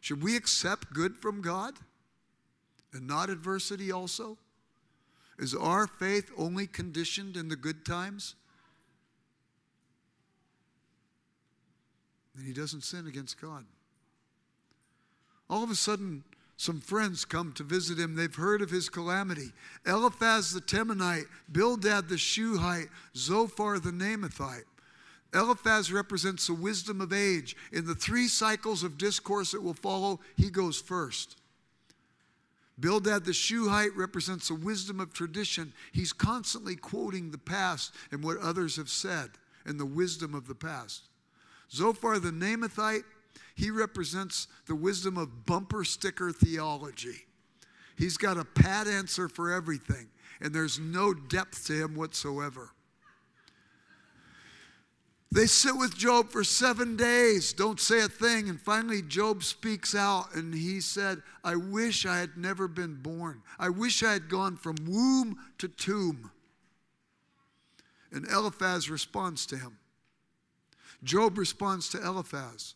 Should 0.00 0.22
we 0.22 0.36
accept 0.36 0.92
good 0.92 1.16
from 1.16 1.40
God 1.40 1.74
and 2.92 3.06
not 3.06 3.30
adversity 3.30 3.90
also? 3.90 4.38
Is 5.38 5.54
our 5.54 5.86
faith 5.86 6.30
only 6.38 6.66
conditioned 6.66 7.36
in 7.36 7.48
the 7.48 7.56
good 7.56 7.84
times? 7.84 8.34
And 12.36 12.46
he 12.46 12.52
doesn't 12.52 12.84
sin 12.84 13.06
against 13.06 13.40
God. 13.40 13.64
All 15.48 15.62
of 15.62 15.70
a 15.70 15.74
sudden, 15.74 16.24
some 16.56 16.80
friends 16.80 17.24
come 17.24 17.52
to 17.52 17.62
visit 17.62 17.98
him. 17.98 18.14
They've 18.14 18.34
heard 18.34 18.62
of 18.62 18.70
his 18.70 18.88
calamity. 18.88 19.52
Eliphaz 19.86 20.52
the 20.52 20.60
Temanite, 20.60 21.26
Bildad 21.50 22.08
the 22.08 22.16
Shuhite, 22.16 22.88
Zophar 23.14 23.78
the 23.78 23.90
Naamathite. 23.90 24.64
Eliphaz 25.34 25.92
represents 25.92 26.46
the 26.46 26.54
wisdom 26.54 27.00
of 27.00 27.12
age. 27.12 27.56
In 27.72 27.86
the 27.86 27.94
three 27.94 28.28
cycles 28.28 28.82
of 28.82 28.98
discourse 28.98 29.52
that 29.52 29.62
will 29.62 29.74
follow, 29.74 30.20
he 30.36 30.50
goes 30.50 30.80
first. 30.80 31.36
Bildad 32.78 33.24
the 33.24 33.32
Shuhite 33.32 33.96
represents 33.96 34.48
the 34.48 34.54
wisdom 34.54 35.00
of 35.00 35.12
tradition. 35.12 35.72
He's 35.92 36.12
constantly 36.12 36.76
quoting 36.76 37.30
the 37.30 37.38
past 37.38 37.94
and 38.10 38.22
what 38.22 38.38
others 38.38 38.76
have 38.76 38.90
said 38.90 39.30
and 39.64 39.80
the 39.80 39.86
wisdom 39.86 40.34
of 40.34 40.46
the 40.46 40.54
past. 40.54 41.08
Zophar 41.72 42.18
the 42.18 42.30
Naamathite, 42.30 43.04
he 43.54 43.70
represents 43.70 44.46
the 44.66 44.74
wisdom 44.74 45.16
of 45.16 45.46
bumper 45.46 45.84
sticker 45.84 46.30
theology. 46.30 47.26
He's 47.96 48.18
got 48.18 48.36
a 48.36 48.44
pat 48.44 48.86
answer 48.86 49.28
for 49.28 49.50
everything, 49.50 50.08
and 50.40 50.54
there's 50.54 50.78
no 50.78 51.14
depth 51.14 51.66
to 51.66 51.72
him 51.72 51.94
whatsoever. 51.94 52.72
They 55.36 55.44
sit 55.46 55.76
with 55.76 55.94
Job 55.94 56.30
for 56.30 56.42
seven 56.42 56.96
days, 56.96 57.52
don't 57.52 57.78
say 57.78 58.00
a 58.00 58.08
thing. 58.08 58.48
And 58.48 58.58
finally, 58.58 59.02
Job 59.02 59.44
speaks 59.44 59.94
out 59.94 60.34
and 60.34 60.54
he 60.54 60.80
said, 60.80 61.20
I 61.44 61.56
wish 61.56 62.06
I 62.06 62.16
had 62.16 62.38
never 62.38 62.66
been 62.66 62.94
born. 62.94 63.42
I 63.58 63.68
wish 63.68 64.02
I 64.02 64.14
had 64.14 64.30
gone 64.30 64.56
from 64.56 64.76
womb 64.86 65.36
to 65.58 65.68
tomb. 65.68 66.30
And 68.10 68.26
Eliphaz 68.30 68.88
responds 68.88 69.44
to 69.48 69.58
him. 69.58 69.76
Job 71.04 71.36
responds 71.36 71.90
to 71.90 72.02
Eliphaz. 72.02 72.74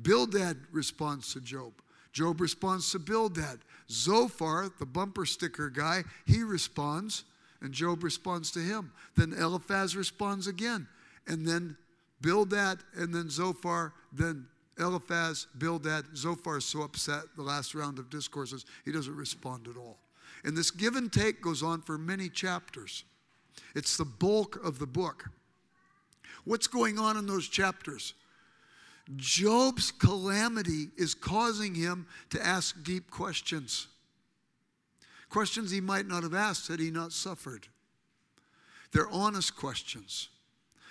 Bildad 0.00 0.58
responds 0.70 1.32
to 1.32 1.40
Job. 1.40 1.72
Job 2.12 2.40
responds 2.40 2.88
to 2.92 3.00
Bildad. 3.00 3.58
Zophar, 3.90 4.70
the 4.78 4.86
bumper 4.86 5.26
sticker 5.26 5.70
guy, 5.70 6.04
he 6.24 6.44
responds, 6.44 7.24
and 7.60 7.72
Job 7.72 8.04
responds 8.04 8.52
to 8.52 8.60
him. 8.60 8.92
Then 9.16 9.32
Eliphaz 9.32 9.96
responds 9.96 10.46
again. 10.46 10.86
And 11.26 11.44
then 11.44 11.76
Bildad, 12.20 12.78
and 12.96 13.14
then 13.14 13.28
Zophar, 13.28 13.92
then 14.12 14.46
Eliphaz, 14.78 15.46
Bildad. 15.58 16.04
Zophar 16.16 16.58
is 16.58 16.64
so 16.64 16.82
upset 16.82 17.24
the 17.36 17.42
last 17.42 17.74
round 17.74 17.98
of 17.98 18.10
discourses, 18.10 18.64
he 18.84 18.92
doesn't 18.92 19.16
respond 19.16 19.68
at 19.68 19.76
all. 19.76 19.98
And 20.44 20.56
this 20.56 20.70
give 20.70 20.96
and 20.96 21.12
take 21.12 21.40
goes 21.40 21.62
on 21.62 21.82
for 21.82 21.98
many 21.98 22.28
chapters. 22.28 23.04
It's 23.74 23.96
the 23.96 24.04
bulk 24.04 24.62
of 24.64 24.78
the 24.78 24.86
book. 24.86 25.30
What's 26.44 26.66
going 26.66 26.98
on 26.98 27.16
in 27.16 27.26
those 27.26 27.48
chapters? 27.48 28.14
Job's 29.16 29.92
calamity 29.92 30.88
is 30.96 31.14
causing 31.14 31.74
him 31.74 32.06
to 32.30 32.44
ask 32.44 32.82
deep 32.82 33.10
questions. 33.10 33.88
Questions 35.28 35.70
he 35.70 35.80
might 35.80 36.06
not 36.06 36.22
have 36.22 36.34
asked 36.34 36.68
had 36.68 36.80
he 36.80 36.90
not 36.90 37.12
suffered. 37.12 37.68
They're 38.92 39.10
honest 39.10 39.56
questions. 39.56 40.28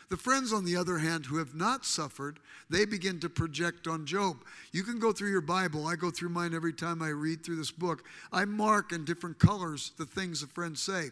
The 0.10 0.18
friends, 0.18 0.54
on 0.54 0.66
the 0.66 0.78
other 0.78 1.00
hand, 1.00 1.26
who 1.26 1.38
have 1.38 1.56
not 1.56 1.86
suffered, 1.86 2.40
they 2.70 2.86
begin 2.86 3.20
to 3.22 3.30
project 3.30 3.88
on 3.88 4.06
Job. 4.06 4.38
You 4.72 4.84
can 4.84 5.00
go 5.00 5.12
through 5.12 5.32
your 5.32 5.42
Bible. 5.42 5.88
I 5.88 5.96
go 5.96 6.12
through 6.12 6.30
mine 6.30 6.54
every 6.54 6.74
time 6.74 7.02
I 7.02 7.10
read 7.10 7.44
through 7.44 7.56
this 7.56 7.72
book. 7.72 8.04
I 8.32 8.46
mark 8.46 8.92
in 8.92 9.06
different 9.06 9.40
colors 9.40 9.92
the 9.98 10.06
things 10.06 10.42
the 10.42 10.48
friends 10.48 10.82
say. 10.82 11.10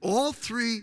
All 0.00 0.32
three 0.32 0.80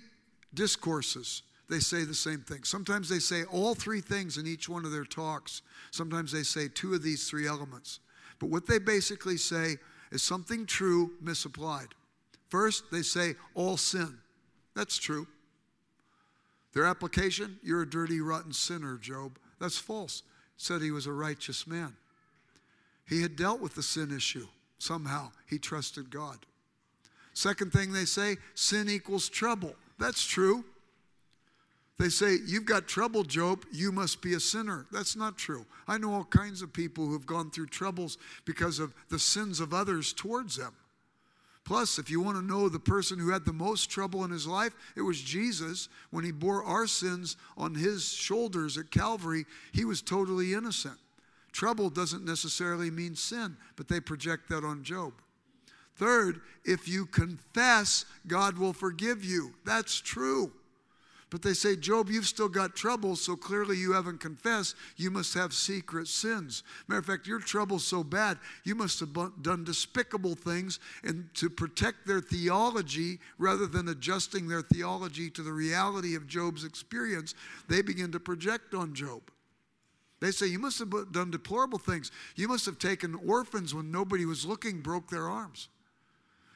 discourses 0.53 1.43
they 1.71 1.79
say 1.79 2.03
the 2.03 2.13
same 2.13 2.41
thing. 2.41 2.65
Sometimes 2.65 3.07
they 3.07 3.19
say 3.19 3.45
all 3.45 3.73
three 3.73 4.01
things 4.01 4.37
in 4.37 4.45
each 4.45 4.67
one 4.67 4.83
of 4.83 4.91
their 4.91 5.05
talks. 5.05 5.61
Sometimes 5.91 6.31
they 6.31 6.43
say 6.43 6.67
two 6.67 6.93
of 6.93 7.01
these 7.01 7.29
three 7.29 7.47
elements. 7.47 8.01
But 8.39 8.49
what 8.49 8.67
they 8.67 8.77
basically 8.77 9.37
say 9.37 9.77
is 10.11 10.21
something 10.21 10.65
true 10.65 11.11
misapplied. 11.21 11.87
First, 12.49 12.91
they 12.91 13.03
say 13.03 13.35
all 13.55 13.77
sin. 13.77 14.17
That's 14.75 14.97
true. 14.97 15.27
Their 16.73 16.85
application, 16.85 17.59
you're 17.63 17.81
a 17.81 17.89
dirty, 17.89 18.21
rotten 18.21 18.53
sinner, 18.53 18.97
Job. 18.97 19.37
That's 19.59 19.77
false. 19.77 20.23
said 20.57 20.81
he 20.81 20.91
was 20.91 21.05
a 21.05 21.11
righteous 21.11 21.67
man. 21.67 21.95
He 23.07 23.21
had 23.21 23.35
dealt 23.35 23.59
with 23.61 23.75
the 23.75 23.83
sin 23.83 24.15
issue. 24.15 24.47
Somehow, 24.79 25.31
he 25.47 25.59
trusted 25.59 26.09
God. 26.09 26.39
Second 27.33 27.71
thing 27.71 27.91
they 27.91 28.05
say, 28.05 28.37
sin 28.55 28.89
equals 28.89 29.29
trouble. 29.29 29.75
That's 29.99 30.25
true. 30.25 30.65
They 32.01 32.09
say, 32.09 32.37
You've 32.47 32.65
got 32.65 32.87
trouble, 32.87 33.23
Job. 33.23 33.63
You 33.71 33.91
must 33.91 34.23
be 34.23 34.33
a 34.33 34.39
sinner. 34.39 34.87
That's 34.91 35.15
not 35.15 35.37
true. 35.37 35.65
I 35.87 35.99
know 35.99 36.13
all 36.13 36.23
kinds 36.23 36.63
of 36.63 36.73
people 36.73 37.05
who 37.05 37.13
have 37.13 37.27
gone 37.27 37.51
through 37.51 37.67
troubles 37.67 38.17
because 38.43 38.79
of 38.79 38.95
the 39.09 39.19
sins 39.19 39.59
of 39.59 39.71
others 39.71 40.11
towards 40.11 40.55
them. 40.55 40.73
Plus, 41.63 41.99
if 41.99 42.09
you 42.09 42.19
want 42.19 42.37
to 42.37 42.43
know 42.43 42.67
the 42.67 42.79
person 42.79 43.19
who 43.19 43.29
had 43.29 43.45
the 43.45 43.53
most 43.53 43.89
trouble 43.89 44.23
in 44.23 44.31
his 44.31 44.47
life, 44.47 44.73
it 44.95 45.01
was 45.01 45.21
Jesus. 45.21 45.89
When 46.09 46.25
he 46.25 46.31
bore 46.31 46.63
our 46.63 46.87
sins 46.87 47.37
on 47.57 47.75
his 47.75 48.11
shoulders 48.11 48.77
at 48.77 48.91
Calvary, 48.91 49.45
he 49.71 49.85
was 49.85 50.01
totally 50.01 50.53
innocent. 50.53 50.97
Trouble 51.51 51.89
doesn't 51.89 52.25
necessarily 52.25 52.89
mean 52.89 53.15
sin, 53.15 53.57
but 53.75 53.87
they 53.87 53.99
project 53.99 54.49
that 54.49 54.63
on 54.63 54.83
Job. 54.83 55.13
Third, 55.95 56.41
if 56.65 56.87
you 56.87 57.05
confess, 57.05 58.05
God 58.25 58.57
will 58.57 58.73
forgive 58.73 59.23
you. 59.23 59.53
That's 59.65 59.99
true. 59.99 60.51
But 61.31 61.41
they 61.41 61.53
say, 61.53 61.77
Job, 61.77 62.09
you've 62.09 62.27
still 62.27 62.49
got 62.49 62.75
trouble, 62.75 63.15
so 63.15 63.37
clearly 63.37 63.77
you 63.77 63.93
haven't 63.93 64.19
confessed. 64.19 64.75
You 64.97 65.09
must 65.09 65.33
have 65.33 65.53
secret 65.53 66.09
sins. 66.09 66.61
Matter 66.89 66.99
of 66.99 67.05
fact, 67.05 67.25
your 67.25 67.39
trouble's 67.39 67.85
so 67.85 68.03
bad, 68.03 68.37
you 68.65 68.75
must 68.75 68.99
have 68.99 69.13
done 69.41 69.63
despicable 69.63 70.35
things 70.35 70.79
and 71.05 71.33
to 71.35 71.49
protect 71.49 72.05
their 72.05 72.19
theology 72.19 73.19
rather 73.37 73.65
than 73.65 73.87
adjusting 73.87 74.49
their 74.49 74.61
theology 74.61 75.29
to 75.29 75.41
the 75.41 75.53
reality 75.53 76.15
of 76.15 76.27
Job's 76.27 76.65
experience, 76.65 77.33
they 77.69 77.81
begin 77.81 78.11
to 78.11 78.19
project 78.19 78.73
on 78.73 78.93
Job. 78.93 79.21
They 80.19 80.31
say, 80.31 80.47
You 80.47 80.59
must 80.59 80.79
have 80.79 81.13
done 81.13 81.31
deplorable 81.31 81.79
things. 81.79 82.11
You 82.35 82.49
must 82.49 82.65
have 82.65 82.77
taken 82.77 83.15
orphans 83.15 83.73
when 83.73 83.89
nobody 83.89 84.25
was 84.25 84.45
looking, 84.45 84.81
broke 84.81 85.09
their 85.09 85.29
arms. 85.29 85.69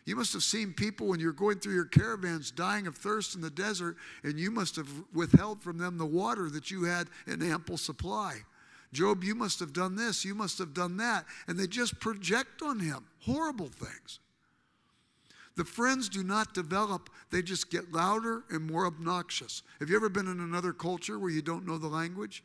You 0.06 0.16
must 0.16 0.34
have 0.34 0.44
seen 0.44 0.74
people 0.74 1.08
when 1.08 1.20
you're 1.20 1.32
going 1.32 1.60
through 1.60 1.74
your 1.74 1.86
caravans 1.86 2.52
dying 2.52 2.86
of 2.86 2.96
thirst 2.96 3.34
in 3.34 3.42
the 3.42 3.50
desert, 3.50 3.98
and 4.24 4.40
you 4.40 4.52
must 4.52 4.76
have 4.76 4.88
withheld 5.14 5.64
from 5.64 5.80
them 5.80 5.98
the 5.98 6.06
water 6.06 6.50
that 6.52 6.70
you 6.70 6.84
had 6.84 7.08
in 7.26 7.42
ample 7.42 7.78
supply. 7.78 8.38
Job, 8.94 9.24
you 9.24 9.34
must 9.34 9.60
have 9.60 9.74
done 9.74 9.96
this, 9.96 10.24
you 10.24 10.36
must 10.36 10.60
have 10.60 10.74
done 10.74 10.98
that. 10.98 11.26
And 11.48 11.60
they 11.60 11.66
just 11.66 12.00
project 12.00 12.62
on 12.62 12.80
him 12.80 13.06
horrible 13.22 13.68
things. 13.68 14.20
The 15.56 15.66
friends 15.66 16.10
do 16.10 16.24
not 16.24 16.54
develop, 16.54 17.10
they 17.32 17.42
just 17.42 17.72
get 17.72 17.92
louder 17.92 18.44
and 18.50 18.70
more 18.70 18.86
obnoxious. 18.86 19.64
Have 19.80 19.90
you 19.90 19.96
ever 19.96 20.10
been 20.10 20.28
in 20.28 20.40
another 20.40 20.74
culture 20.74 21.18
where 21.18 21.32
you 21.32 21.42
don't 21.42 21.66
know 21.66 21.78
the 21.78 21.88
language? 21.88 22.44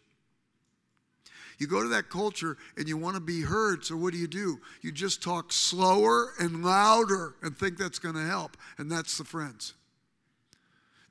You 1.60 1.66
go 1.66 1.82
to 1.82 1.90
that 1.90 2.08
culture 2.08 2.56
and 2.78 2.88
you 2.88 2.96
want 2.96 3.16
to 3.16 3.20
be 3.20 3.42
heard, 3.42 3.84
so 3.84 3.94
what 3.94 4.14
do 4.14 4.18
you 4.18 4.26
do? 4.26 4.60
You 4.80 4.90
just 4.90 5.22
talk 5.22 5.52
slower 5.52 6.32
and 6.40 6.64
louder 6.64 7.34
and 7.42 7.56
think 7.56 7.76
that's 7.76 7.98
going 7.98 8.14
to 8.14 8.24
help. 8.24 8.56
And 8.78 8.90
that's 8.90 9.18
the 9.18 9.24
friends. 9.24 9.74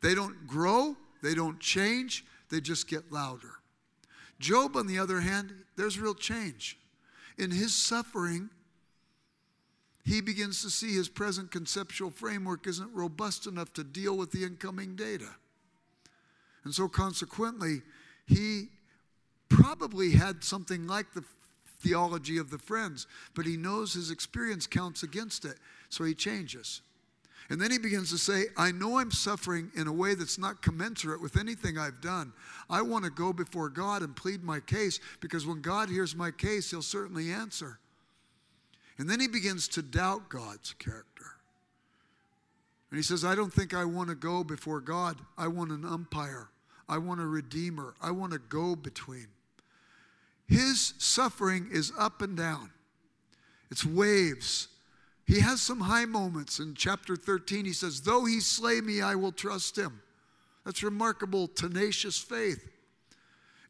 They 0.02 0.16
don't 0.16 0.48
grow, 0.48 0.98
they 1.22 1.36
don't 1.36 1.60
change, 1.60 2.26
they 2.50 2.62
just 2.62 2.88
get 2.88 3.12
louder. 3.12 3.52
Job, 4.40 4.76
on 4.76 4.88
the 4.88 4.98
other 4.98 5.20
hand, 5.20 5.54
there's 5.76 6.00
real 6.00 6.16
change. 6.16 6.80
In 7.38 7.52
his 7.52 7.76
suffering, 7.76 8.50
he 10.04 10.20
begins 10.20 10.64
to 10.64 10.72
see 10.72 10.96
his 10.96 11.10
present 11.10 11.52
conceptual 11.52 12.10
framework 12.10 12.66
isn't 12.66 12.92
robust 12.92 13.46
enough 13.46 13.72
to 13.74 13.84
deal 13.84 14.18
with 14.18 14.32
the 14.32 14.44
incoming 14.44 14.96
data. 14.96 15.30
And 16.64 16.74
so, 16.74 16.88
consequently, 16.88 17.84
he 18.26 18.70
probably 19.50 20.12
had 20.12 20.44
something 20.44 20.88
like 20.88 21.14
the 21.14 21.24
theology 21.82 22.38
of 22.38 22.50
the 22.50 22.58
friends, 22.58 23.08
but 23.36 23.46
he 23.46 23.58
knows 23.58 23.94
his 23.94 24.12
experience 24.12 24.68
counts 24.68 25.04
against 25.04 25.46
it, 25.46 25.58
so 25.90 26.04
he 26.04 26.14
changes. 26.14 26.82
And 27.50 27.60
then 27.60 27.72
he 27.72 27.80
begins 27.80 28.12
to 28.12 28.18
say, 28.18 28.46
I 28.56 28.72
know 28.72 29.00
I'm 29.00 29.12
suffering 29.12 29.72
in 29.76 29.88
a 29.88 29.94
way 29.94 30.14
that's 30.14 30.38
not 30.38 30.62
commensurate 30.62 31.20
with 31.20 31.36
anything 31.36 31.80
I've 31.80 32.00
done. 32.00 32.32
I 32.70 32.84
want 32.84 33.06
to 33.06 33.12
go 33.12 33.34
before 33.34 33.70
God 33.70 34.04
and 34.04 34.16
plead 34.16 34.44
my 34.44 34.60
case 34.60 35.00
because 35.20 35.48
when 35.48 35.62
God 35.62 35.90
hears 35.90 36.16
my 36.16 36.30
case, 36.30 36.70
he'll 36.70 36.84
certainly 36.84 37.32
answer. 37.32 37.80
And 39.00 39.10
then 39.10 39.20
he 39.20 39.28
begins 39.28 39.68
to 39.70 39.82
doubt 39.82 40.30
God's 40.30 40.74
character. 40.74 41.26
And 42.92 42.98
he 42.98 43.04
says, 43.04 43.26
I 43.26 43.34
don't 43.34 43.54
think 43.54 43.74
I 43.74 43.86
want 43.86 44.10
to 44.10 44.16
go 44.16 44.44
before 44.44 44.82
God. 44.82 45.18
I 45.38 45.48
want 45.48 45.72
an 45.72 45.86
umpire. 45.86 46.50
I 46.88 47.00
want 47.00 47.20
a 47.20 47.26
redeemer. 47.26 47.96
I 48.02 48.12
want 48.12 48.34
a 48.34 48.40
go 48.40 48.76
between. 48.76 49.28
His 50.50 50.96
suffering 50.98 51.70
is 51.72 51.94
up 51.98 52.22
and 52.22 52.36
down, 52.36 52.72
it's 53.72 53.86
waves. 53.86 54.68
He 55.26 55.42
has 55.42 55.62
some 55.62 55.82
high 55.82 56.06
moments. 56.06 56.58
In 56.58 56.74
chapter 56.74 57.16
13, 57.16 57.64
he 57.64 57.72
says, 57.72 58.02
Though 58.02 58.26
he 58.26 58.40
slay 58.40 58.82
me, 58.82 59.00
I 59.00 59.14
will 59.14 59.32
trust 59.32 59.78
him. 59.78 60.02
That's 60.66 60.82
remarkable, 60.82 61.48
tenacious 61.48 62.18
faith. 62.18 62.68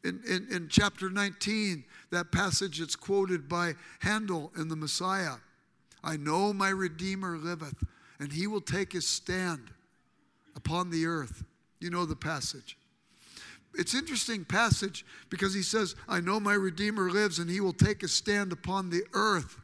In, 0.02 0.22
in, 0.26 0.48
in 0.50 0.68
chapter 0.70 1.10
19, 1.10 1.84
that 2.12 2.32
passage 2.32 2.78
that's 2.78 2.96
quoted 2.96 3.46
by 3.46 3.74
Handel 3.98 4.50
in 4.56 4.68
the 4.68 4.76
Messiah 4.76 5.34
I 6.02 6.16
know 6.16 6.54
my 6.54 6.70
Redeemer 6.70 7.36
liveth, 7.36 7.84
and 8.18 8.32
he 8.32 8.46
will 8.46 8.62
take 8.62 8.94
his 8.94 9.06
stand 9.06 9.70
upon 10.56 10.88
the 10.88 11.04
earth. 11.04 11.44
You 11.78 11.90
know 11.90 12.06
the 12.06 12.16
passage. 12.16 12.78
It's 13.74 13.94
interesting 13.94 14.44
passage 14.44 15.04
because 15.28 15.54
he 15.54 15.62
says, 15.62 15.94
I 16.08 16.20
know 16.20 16.40
my 16.40 16.54
Redeemer 16.54 17.10
lives 17.10 17.38
and 17.38 17.48
he 17.48 17.60
will 17.60 17.72
take 17.72 18.02
a 18.02 18.08
stand 18.08 18.52
upon 18.52 18.90
the 18.90 19.04
earth. 19.12 19.56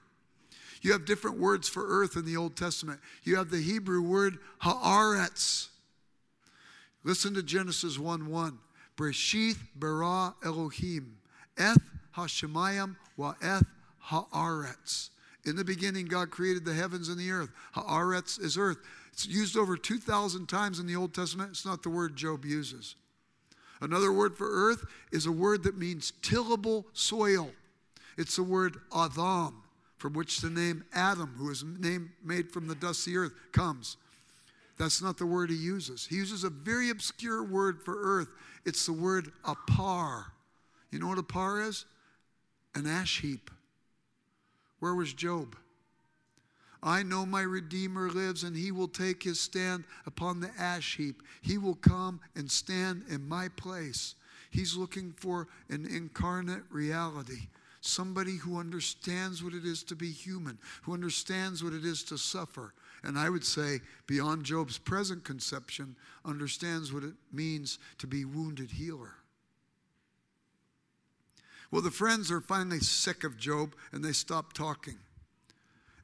You 0.83 0.93
have 0.93 1.05
different 1.05 1.39
words 1.39 1.69
for 1.69 1.85
earth 1.87 2.17
in 2.17 2.25
the 2.25 2.37
Old 2.37 2.57
Testament. 2.57 3.01
You 3.25 3.37
have 3.37 3.51
the 3.51 3.61
Hebrew 3.61 4.03
word 4.03 4.39
haaretz. 4.63 5.69
Listen 7.03 7.35
to 7.35 7.43
Genesis 7.43 7.99
1 7.99 8.29
1. 8.29 8.59
Breshith 8.97 9.59
bara 9.75 10.35
Elohim, 10.45 11.19
eth 11.59 11.83
hashemayim 12.17 12.97
wa 13.17 13.35
eth 13.43 13.67
haaretz. 14.09 15.11
In 15.45 15.55
the 15.55 15.65
beginning, 15.65 16.07
God 16.07 16.31
created 16.31 16.65
the 16.65 16.75
heavens 16.75 17.09
and 17.09 17.19
the 17.19 17.31
earth. 17.31 17.51
Haaretz 17.75 18.41
is 18.41 18.59
earth. 18.59 18.79
It's 19.13 19.27
used 19.27 19.57
over 19.57 19.77
2,000 19.77 20.49
times 20.49 20.81
in 20.81 20.87
the 20.87 20.97
Old 20.97 21.15
Testament. 21.15 21.51
It's 21.51 21.65
not 21.65 21.83
the 21.83 21.91
word 21.91 22.17
Job 22.17 22.45
uses. 22.45 22.97
Another 23.81 24.13
word 24.13 24.37
for 24.37 24.49
earth 24.49 24.85
is 25.13 25.27
a 25.27 25.33
word 25.33 25.63
that 25.65 25.77
means 25.77 26.13
tillable 26.23 26.87
soil. 26.93 27.51
It's 28.17 28.37
the 28.37 28.43
word 28.43 28.79
Adam, 28.95 29.63
from 29.99 30.15
which 30.15 30.41
the 30.41 30.51
name 30.51 30.85
Adam, 30.95 31.35
who 31.37 31.51
is 31.51 31.63
name 31.63 32.13
made 32.25 32.51
from 32.51 32.69
the 32.69 32.75
dust 32.75 33.07
of 33.07 33.13
the 33.13 33.19
earth, 33.19 33.33
comes. 33.53 33.97
That's 34.79 35.03
not 35.03 35.19
the 35.19 35.27
word 35.27 35.51
he 35.51 35.57
uses. 35.57 36.07
He 36.07 36.17
uses 36.17 36.45
a 36.45 36.51
very 36.51 36.91
obscure 36.91 37.43
word 37.43 37.83
for 37.83 37.97
earth. 37.99 38.29
It's 38.65 38.85
the 38.87 38.93
word 38.93 39.33
apar. 39.45 40.27
You 40.91 40.99
know 40.99 41.09
what 41.09 41.19
apar 41.19 41.67
is? 41.67 41.85
An 42.75 42.87
ash 42.87 43.21
heap. 43.21 43.51
Where 44.81 44.95
was 44.95 45.13
Job? 45.13 45.57
I 46.87 47.03
know 47.03 47.27
my 47.27 47.43
Redeemer 47.43 48.11
lives, 48.11 48.45
and 48.45 48.57
he 48.57 48.71
will 48.71 48.87
take 48.87 49.25
his 49.25 49.41
stand 49.41 49.83
upon 50.07 50.39
the 50.39 50.53
ash 50.57 50.97
heap. 50.97 51.21
He 51.43 51.59
will 51.59 51.75
come 51.75 52.21
and 52.37 52.49
stand 52.49 53.03
in 53.11 53.29
my 53.29 53.49
place. 53.49 54.15
He's 54.53 54.77
looking 54.77 55.13
for 55.17 55.49
an 55.69 55.85
incarnate 55.85 56.63
reality. 56.71 57.49
Somebody 57.81 58.37
who 58.37 58.61
understands 58.61 59.43
what 59.43 59.53
it 59.53 59.65
is 59.65 59.83
to 59.83 59.97
be 59.97 60.13
human, 60.13 60.59
who 60.83 60.95
understands 60.95 61.63
what 61.63 61.73
it 61.73 61.85
is 61.85 62.05
to 62.05 62.17
suffer. 62.17 62.73
And 63.03 63.19
I 63.19 63.31
would 63.31 63.45
say, 63.45 63.81
beyond 64.07 64.45
Job's 64.45 64.79
present 64.79 65.25
conception, 65.25 65.97
understands 66.25 66.93
what 66.93 67.03
it 67.03 67.15
means 67.33 67.81
to 67.99 68.07
be 68.07 68.25
wounded 68.25 68.71
healer. 68.71 69.15
Well, 71.73 71.83
the 71.83 71.91
friends 71.91 72.31
are 72.31 72.41
finally 72.41 72.79
sick 72.79 73.25
of 73.25 73.37
Job 73.37 73.75
and 73.91 74.05
they 74.05 74.13
stop 74.13 74.53
talking. 74.53 74.99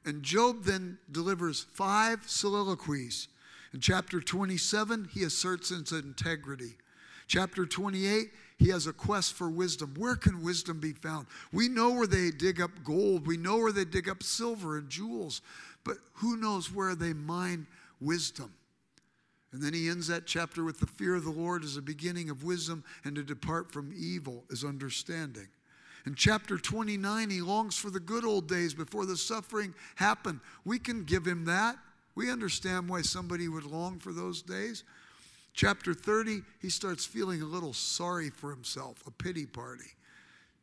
And 0.05 0.23
Job 0.23 0.63
then 0.63 0.97
delivers 1.11 1.65
five 1.73 2.23
soliloquies. 2.27 3.27
In 3.73 3.79
chapter 3.79 4.19
27, 4.19 5.09
he 5.13 5.23
asserts 5.23 5.69
his 5.69 5.91
integrity. 5.91 6.75
Chapter 7.27 7.65
28, 7.65 8.27
he 8.57 8.69
has 8.69 8.85
a 8.85 8.93
quest 8.93 9.33
for 9.33 9.49
wisdom. 9.49 9.93
Where 9.97 10.15
can 10.15 10.43
wisdom 10.43 10.79
be 10.79 10.93
found? 10.93 11.27
We 11.51 11.69
know 11.69 11.91
where 11.91 12.07
they 12.07 12.31
dig 12.31 12.61
up 12.61 12.71
gold, 12.83 13.25
we 13.25 13.37
know 13.37 13.57
where 13.57 13.71
they 13.71 13.85
dig 13.85 14.09
up 14.09 14.21
silver 14.21 14.77
and 14.77 14.89
jewels, 14.89 15.41
but 15.83 15.97
who 16.15 16.37
knows 16.37 16.71
where 16.71 16.95
they 16.95 17.13
mine 17.13 17.65
wisdom? 17.99 18.53
And 19.51 19.61
then 19.61 19.73
he 19.73 19.89
ends 19.89 20.07
that 20.07 20.25
chapter 20.25 20.63
with 20.63 20.79
the 20.79 20.87
fear 20.87 21.15
of 21.15 21.23
the 21.23 21.31
Lord 21.31 21.63
is 21.63 21.77
a 21.77 21.81
beginning 21.81 22.29
of 22.29 22.43
wisdom, 22.43 22.83
and 23.05 23.15
to 23.15 23.23
depart 23.23 23.71
from 23.71 23.93
evil 23.95 24.43
is 24.49 24.63
understanding. 24.63 25.47
In 26.05 26.15
chapter 26.15 26.57
29, 26.57 27.29
he 27.29 27.41
longs 27.41 27.77
for 27.77 27.89
the 27.89 27.99
good 27.99 28.25
old 28.25 28.47
days 28.47 28.73
before 28.73 29.05
the 29.05 29.15
suffering 29.15 29.73
happened. 29.95 30.41
We 30.65 30.79
can 30.79 31.03
give 31.03 31.25
him 31.25 31.45
that. 31.45 31.77
We 32.15 32.29
understand 32.29 32.89
why 32.89 33.01
somebody 33.01 33.47
would 33.47 33.63
long 33.63 33.99
for 33.99 34.11
those 34.11 34.41
days. 34.41 34.83
Chapter 35.53 35.93
30, 35.93 36.41
he 36.61 36.69
starts 36.69 37.05
feeling 37.05 37.41
a 37.41 37.45
little 37.45 37.73
sorry 37.73 38.29
for 38.29 38.49
himself, 38.49 39.03
a 39.07 39.11
pity 39.11 39.45
party. 39.45 39.91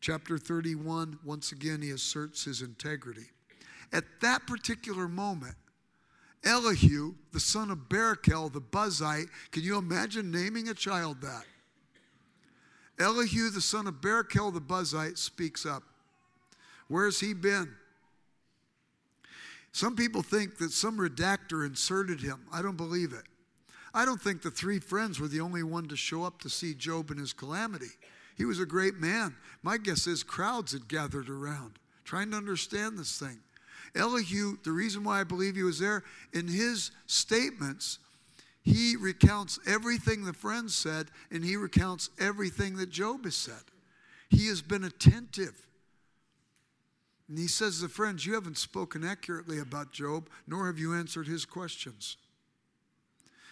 Chapter 0.01 0.37
31, 0.37 1.19
once 1.25 1.53
again, 1.53 1.81
he 1.81 1.91
asserts 1.91 2.45
his 2.45 2.63
integrity. 2.63 3.27
At 3.93 4.05
that 4.21 4.47
particular 4.47 5.09
moment, 5.09 5.55
Elihu, 6.45 7.15
the 7.33 7.41
son 7.41 7.71
of 7.71 7.89
Barachel, 7.89 8.53
the 8.53 8.61
Buzite, 8.61 9.29
can 9.53 9.63
you 9.63 9.77
imagine 9.77 10.31
naming 10.31 10.69
a 10.69 10.75
child 10.75 11.21
that? 11.21 11.45
Elihu, 13.01 13.51
the 13.51 13.61
son 13.61 13.87
of 13.87 13.95
Barachel 13.95 14.53
the 14.53 14.61
Buzite, 14.61 15.19
speaks 15.19 15.65
up. 15.65 15.83
Where's 16.89 17.21
he 17.21 17.33
been? 17.33 17.75
Some 19.73 19.97
people 19.97 20.23
think 20.23 20.59
that 20.59 20.73
some 20.73 20.99
redactor 20.99 21.65
inserted 21.65 22.21
him. 22.21 22.41
I 22.53 22.61
don't 22.61 22.77
believe 22.77 23.13
it. 23.13 23.25
I 23.95 24.05
don't 24.05 24.21
think 24.21 24.43
the 24.43 24.51
three 24.51 24.79
friends 24.79 25.19
were 25.19 25.29
the 25.29 25.41
only 25.41 25.63
one 25.63 25.89
to 25.89 25.97
show 25.97 26.25
up 26.25 26.41
to 26.43 26.51
see 26.51 26.75
Job 26.75 27.11
in 27.11 27.19
his 27.19 27.33
calamity. 27.33 27.91
He 28.37 28.45
was 28.45 28.61
a 28.61 28.67
great 28.67 28.97
man. 28.97 29.37
My 29.63 29.79
guess 29.79 30.07
is 30.07 30.23
crowds 30.23 30.73
had 30.73 30.89
gathered 30.89 31.29
around 31.29 31.79
trying 32.11 32.31
to 32.33 32.37
understand 32.37 32.99
this 32.99 33.19
thing. 33.21 33.39
Elihu, 33.95 34.57
the 34.65 34.73
reason 34.73 35.05
why 35.05 35.21
I 35.21 35.25
believe 35.25 35.55
he 35.55 35.63
was 35.63 35.79
there, 35.79 36.03
in 36.33 36.49
his 36.49 36.91
statements, 37.07 38.01
he 38.63 38.97
recounts 38.97 39.59
everything 39.67 40.25
the 40.25 40.33
friends 40.33 40.75
said, 40.75 41.09
and 41.31 41.45
he 41.45 41.57
recounts 41.57 42.11
everything 42.19 42.77
that 42.77 42.91
Job 42.91 43.25
has 43.25 43.37
said. 43.37 43.63
He 44.29 44.49
has 44.49 44.63
been 44.63 44.85
attentive. 44.85 45.67
And 47.29 47.39
he 47.39 47.47
says 47.47 47.77
to 47.77 47.83
the 47.83 47.89
friends, 47.89 48.27
You 48.27 48.35
haven't 48.35 48.59
spoken 48.59 49.05
accurately 49.05 49.59
about 49.59 49.93
Job, 49.93 50.29
nor 50.47 50.67
have 50.67 50.79
you 50.79 50.95
answered 50.95 51.27
his 51.27 51.45
questions. 51.45 52.17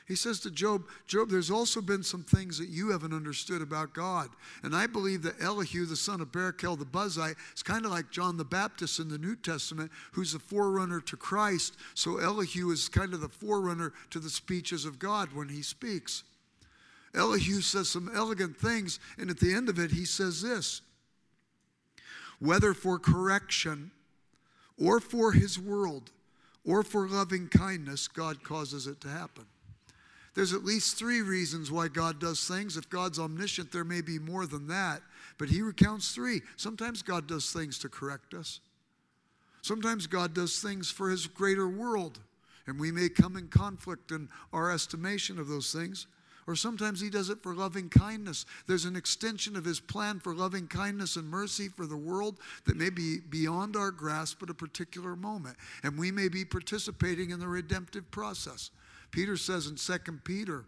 He 0.08 0.16
says 0.16 0.40
to 0.40 0.50
Job, 0.50 0.84
Job, 1.06 1.28
there's 1.28 1.50
also 1.50 1.82
been 1.82 2.02
some 2.02 2.22
things 2.22 2.58
that 2.58 2.70
you 2.70 2.90
haven't 2.90 3.12
understood 3.12 3.60
about 3.60 3.92
God. 3.92 4.30
And 4.62 4.74
I 4.74 4.86
believe 4.86 5.22
that 5.22 5.38
Elihu, 5.38 5.84
the 5.84 5.96
son 5.96 6.22
of 6.22 6.32
Barachel 6.32 6.78
the 6.78 6.86
Buzite, 6.86 7.36
is 7.54 7.62
kind 7.62 7.84
of 7.84 7.90
like 7.90 8.10
John 8.10 8.38
the 8.38 8.44
Baptist 8.44 9.00
in 9.00 9.10
the 9.10 9.18
New 9.18 9.36
Testament, 9.36 9.92
who's 10.12 10.32
the 10.32 10.38
forerunner 10.38 11.00
to 11.02 11.16
Christ. 11.18 11.76
So 11.92 12.16
Elihu 12.16 12.70
is 12.70 12.88
kind 12.88 13.12
of 13.12 13.20
the 13.20 13.28
forerunner 13.28 13.92
to 14.08 14.18
the 14.18 14.30
speeches 14.30 14.86
of 14.86 14.98
God 14.98 15.34
when 15.34 15.50
he 15.50 15.60
speaks. 15.60 16.24
Elihu 17.14 17.60
says 17.60 17.90
some 17.90 18.10
elegant 18.14 18.56
things, 18.56 19.00
and 19.18 19.28
at 19.28 19.38
the 19.40 19.52
end 19.52 19.68
of 19.68 19.78
it, 19.78 19.90
he 19.90 20.06
says 20.06 20.40
this 20.40 20.80
whether 22.38 22.72
for 22.72 22.98
correction 22.98 23.90
or 24.82 25.00
for 25.00 25.32
his 25.32 25.58
world 25.58 26.12
or 26.64 26.82
for 26.82 27.08
loving 27.08 27.48
kindness, 27.48 28.08
God 28.08 28.42
causes 28.42 28.86
it 28.86 29.02
to 29.02 29.08
happen. 29.08 29.44
There's 30.38 30.52
at 30.52 30.64
least 30.64 30.96
three 30.96 31.20
reasons 31.20 31.72
why 31.72 31.88
God 31.88 32.20
does 32.20 32.46
things. 32.46 32.76
If 32.76 32.88
God's 32.88 33.18
omniscient, 33.18 33.72
there 33.72 33.82
may 33.82 34.00
be 34.00 34.20
more 34.20 34.46
than 34.46 34.68
that, 34.68 35.02
but 35.36 35.48
he 35.48 35.62
recounts 35.62 36.12
three. 36.14 36.42
Sometimes 36.56 37.02
God 37.02 37.26
does 37.26 37.50
things 37.50 37.76
to 37.80 37.88
correct 37.88 38.34
us, 38.34 38.60
sometimes 39.62 40.06
God 40.06 40.34
does 40.34 40.60
things 40.60 40.92
for 40.92 41.10
his 41.10 41.26
greater 41.26 41.68
world, 41.68 42.20
and 42.68 42.78
we 42.78 42.92
may 42.92 43.08
come 43.08 43.36
in 43.36 43.48
conflict 43.48 44.12
in 44.12 44.28
our 44.52 44.70
estimation 44.70 45.40
of 45.40 45.48
those 45.48 45.72
things. 45.72 46.06
Or 46.46 46.54
sometimes 46.54 47.00
he 47.00 47.10
does 47.10 47.30
it 47.30 47.42
for 47.42 47.52
loving 47.52 47.88
kindness. 47.88 48.46
There's 48.68 48.84
an 48.84 48.94
extension 48.94 49.56
of 49.56 49.64
his 49.64 49.80
plan 49.80 50.20
for 50.20 50.36
loving 50.36 50.68
kindness 50.68 51.16
and 51.16 51.28
mercy 51.28 51.68
for 51.68 51.84
the 51.84 51.96
world 51.96 52.38
that 52.64 52.76
may 52.76 52.90
be 52.90 53.18
beyond 53.18 53.74
our 53.74 53.90
grasp 53.90 54.40
at 54.44 54.50
a 54.50 54.54
particular 54.54 55.16
moment. 55.16 55.56
And 55.82 55.98
we 55.98 56.12
may 56.12 56.28
be 56.28 56.44
participating 56.44 57.30
in 57.30 57.40
the 57.40 57.48
redemptive 57.48 58.08
process. 58.12 58.70
Peter 59.10 59.36
says 59.36 59.66
in 59.66 59.76
2 59.76 60.12
Peter 60.24 60.64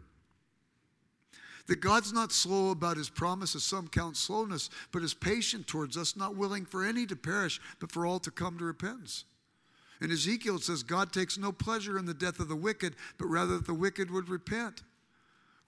That 1.66 1.80
God's 1.80 2.12
not 2.12 2.32
slow 2.32 2.70
about 2.70 2.96
his 2.96 3.10
promises, 3.10 3.64
some 3.64 3.88
count 3.88 4.16
slowness, 4.16 4.70
but 4.92 5.02
is 5.02 5.14
patient 5.14 5.66
towards 5.66 5.96
us, 5.96 6.16
not 6.16 6.36
willing 6.36 6.64
for 6.64 6.84
any 6.84 7.06
to 7.06 7.16
perish, 7.16 7.60
but 7.78 7.92
for 7.92 8.06
all 8.06 8.18
to 8.20 8.30
come 8.30 8.58
to 8.58 8.64
repentance. 8.64 9.24
In 10.00 10.10
Ezekiel, 10.10 10.56
it 10.56 10.62
says, 10.62 10.82
God 10.82 11.12
takes 11.12 11.36
no 11.36 11.52
pleasure 11.52 11.98
in 11.98 12.06
the 12.06 12.14
death 12.14 12.40
of 12.40 12.48
the 12.48 12.56
wicked, 12.56 12.96
but 13.18 13.26
rather 13.26 13.58
that 13.58 13.66
the 13.66 13.74
wicked 13.74 14.10
would 14.10 14.28
repent. 14.30 14.82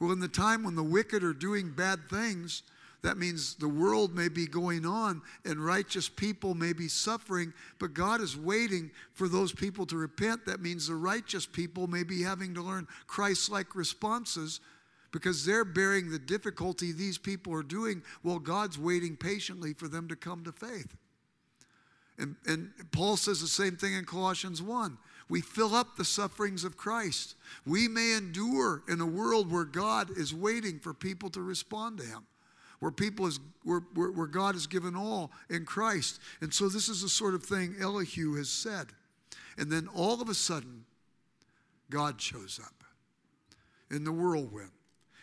Well, 0.01 0.11
in 0.11 0.21
the 0.21 0.29
time 0.29 0.65
when 0.65 0.75
the 0.75 0.83
wicked 0.83 1.23
are 1.23 1.35
doing 1.35 1.71
bad 1.71 2.09
things, 2.09 2.63
that 3.03 3.19
means 3.19 3.57
the 3.57 3.69
world 3.69 4.15
may 4.15 4.29
be 4.29 4.47
going 4.47 4.87
on 4.87 5.23
and 5.45 5.65
righteous 5.65 6.09
people 6.09 6.55
may 6.55 6.73
be 6.73 6.89
suffering, 6.89 7.53
but 7.79 7.95
God 7.95 8.21
is 8.21 8.37
waiting 8.37 8.93
for 9.13 9.29
those 9.29 9.53
people 9.53 9.87
to 9.87 9.97
repent. 9.97 10.47
That 10.47 10.61
means 10.61 10.87
the 10.87 10.95
righteous 10.95 11.45
people 11.45 11.89
may 11.89 12.05
be 12.05 12.23
having 12.23 12.55
to 12.55 12.63
learn 12.63 12.87
Christ 13.09 13.51
like 13.51 13.75
responses 13.75 14.61
because 15.11 15.45
they're 15.45 15.65
bearing 15.65 16.11
the 16.11 16.19
difficulty 16.19 16.93
these 16.93 17.19
people 17.19 17.53
are 17.53 17.63
doing 17.63 18.03
while 18.23 18.39
God's 18.39 18.79
waiting 18.79 19.17
patiently 19.17 19.75
for 19.75 19.89
them 19.89 20.09
to 20.09 20.17
come 20.17 20.45
to 20.45 20.53
faith. 20.53 20.97
And, 22.19 22.37
and 22.47 22.71
Paul 22.93 23.17
says 23.17 23.41
the 23.41 23.49
same 23.49 23.77
thing 23.77 23.95
in 23.95 24.05
Colossians 24.05 24.63
1. 24.63 24.97
We 25.29 25.41
fill 25.41 25.75
up 25.75 25.97
the 25.97 26.05
sufferings 26.05 26.63
of 26.63 26.77
Christ. 26.77 27.37
We 27.67 27.89
may 27.89 28.15
endure 28.15 28.83
in 28.87 29.01
a 29.01 29.07
world 29.07 29.51
where 29.51 29.65
God 29.65 30.11
is 30.17 30.35
waiting 30.35 30.79
for 30.79 30.95
people 30.95 31.31
to 31.31 31.41
respond 31.41 31.99
to 31.99 32.05
Him, 32.05 32.27
where 32.83 32.91
people 32.91 33.29
is 33.29 33.39
where, 33.63 33.85
where, 33.95 34.11
where 34.11 34.27
God 34.27 34.57
has 34.57 34.67
given 34.67 34.97
all 34.97 35.31
in 35.49 35.65
Christ. 35.65 36.19
And 36.41 36.53
so 36.53 36.69
this 36.69 36.89
is 36.89 37.01
the 37.01 37.09
sort 37.09 37.35
of 37.35 37.45
thing 37.45 37.77
Elihu 37.81 38.35
has 38.35 38.49
said. 38.49 38.89
And 39.57 39.71
then 39.71 39.87
all 39.95 40.21
of 40.21 40.29
a 40.29 40.35
sudden, 40.35 40.85
God 41.91 42.21
shows 42.21 42.59
up 42.61 42.83
in 43.89 44.03
the 44.03 44.11
whirlwind. 44.11 44.73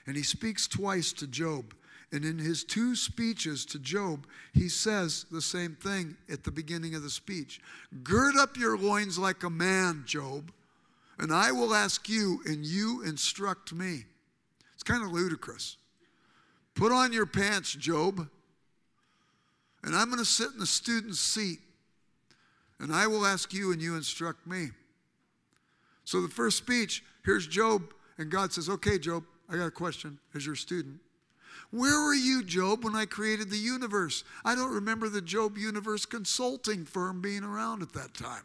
And 0.07 0.15
he 0.15 0.23
speaks 0.23 0.69
twice 0.69 1.11
to 1.11 1.27
Job. 1.27 1.73
And 2.13 2.23
in 2.23 2.37
his 2.37 2.63
two 2.63 2.95
speeches 2.95 3.65
to 3.65 3.79
Job, 3.79 4.25
he 4.53 4.69
says 4.69 5.25
the 5.29 5.41
same 5.41 5.75
thing 5.75 6.15
at 6.31 6.45
the 6.45 6.51
beginning 6.51 6.95
of 6.95 7.03
the 7.03 7.09
speech 7.09 7.59
Gird 8.03 8.37
up 8.37 8.55
your 8.55 8.77
loins 8.77 9.19
like 9.19 9.43
a 9.43 9.49
man, 9.49 10.03
Job, 10.05 10.53
and 11.17 11.33
I 11.33 11.51
will 11.51 11.75
ask 11.75 12.07
you, 12.07 12.39
and 12.45 12.65
you 12.65 13.03
instruct 13.03 13.73
me. 13.73 14.05
It's 14.75 14.83
kind 14.83 15.03
of 15.03 15.11
ludicrous. 15.11 15.75
Put 16.79 16.93
on 16.93 17.11
your 17.11 17.25
pants, 17.25 17.73
Job, 17.73 18.25
and 19.83 19.93
I'm 19.93 20.05
going 20.05 20.19
to 20.19 20.23
sit 20.23 20.53
in 20.53 20.59
the 20.59 20.65
student's 20.65 21.19
seat, 21.19 21.59
and 22.79 22.93
I 22.93 23.05
will 23.05 23.25
ask 23.25 23.53
you, 23.53 23.73
and 23.73 23.81
you 23.81 23.97
instruct 23.97 24.47
me. 24.47 24.69
So 26.05 26.21
the 26.21 26.29
first 26.29 26.55
speech, 26.57 27.03
here's 27.25 27.45
Job, 27.45 27.83
and 28.17 28.31
God 28.31 28.53
says, 28.53 28.69
Okay, 28.69 28.97
Job, 28.97 29.25
I 29.49 29.57
got 29.57 29.65
a 29.65 29.71
question 29.71 30.19
as 30.33 30.45
your 30.45 30.55
student. 30.55 31.01
Where 31.71 31.99
were 32.01 32.13
you, 32.13 32.45
Job, 32.45 32.85
when 32.85 32.95
I 32.95 33.03
created 33.03 33.49
the 33.49 33.57
universe? 33.57 34.23
I 34.45 34.55
don't 34.55 34.73
remember 34.73 35.09
the 35.09 35.21
Job 35.21 35.57
Universe 35.57 36.05
consulting 36.05 36.85
firm 36.85 37.19
being 37.19 37.43
around 37.43 37.81
at 37.81 37.91
that 37.91 38.13
time. 38.13 38.43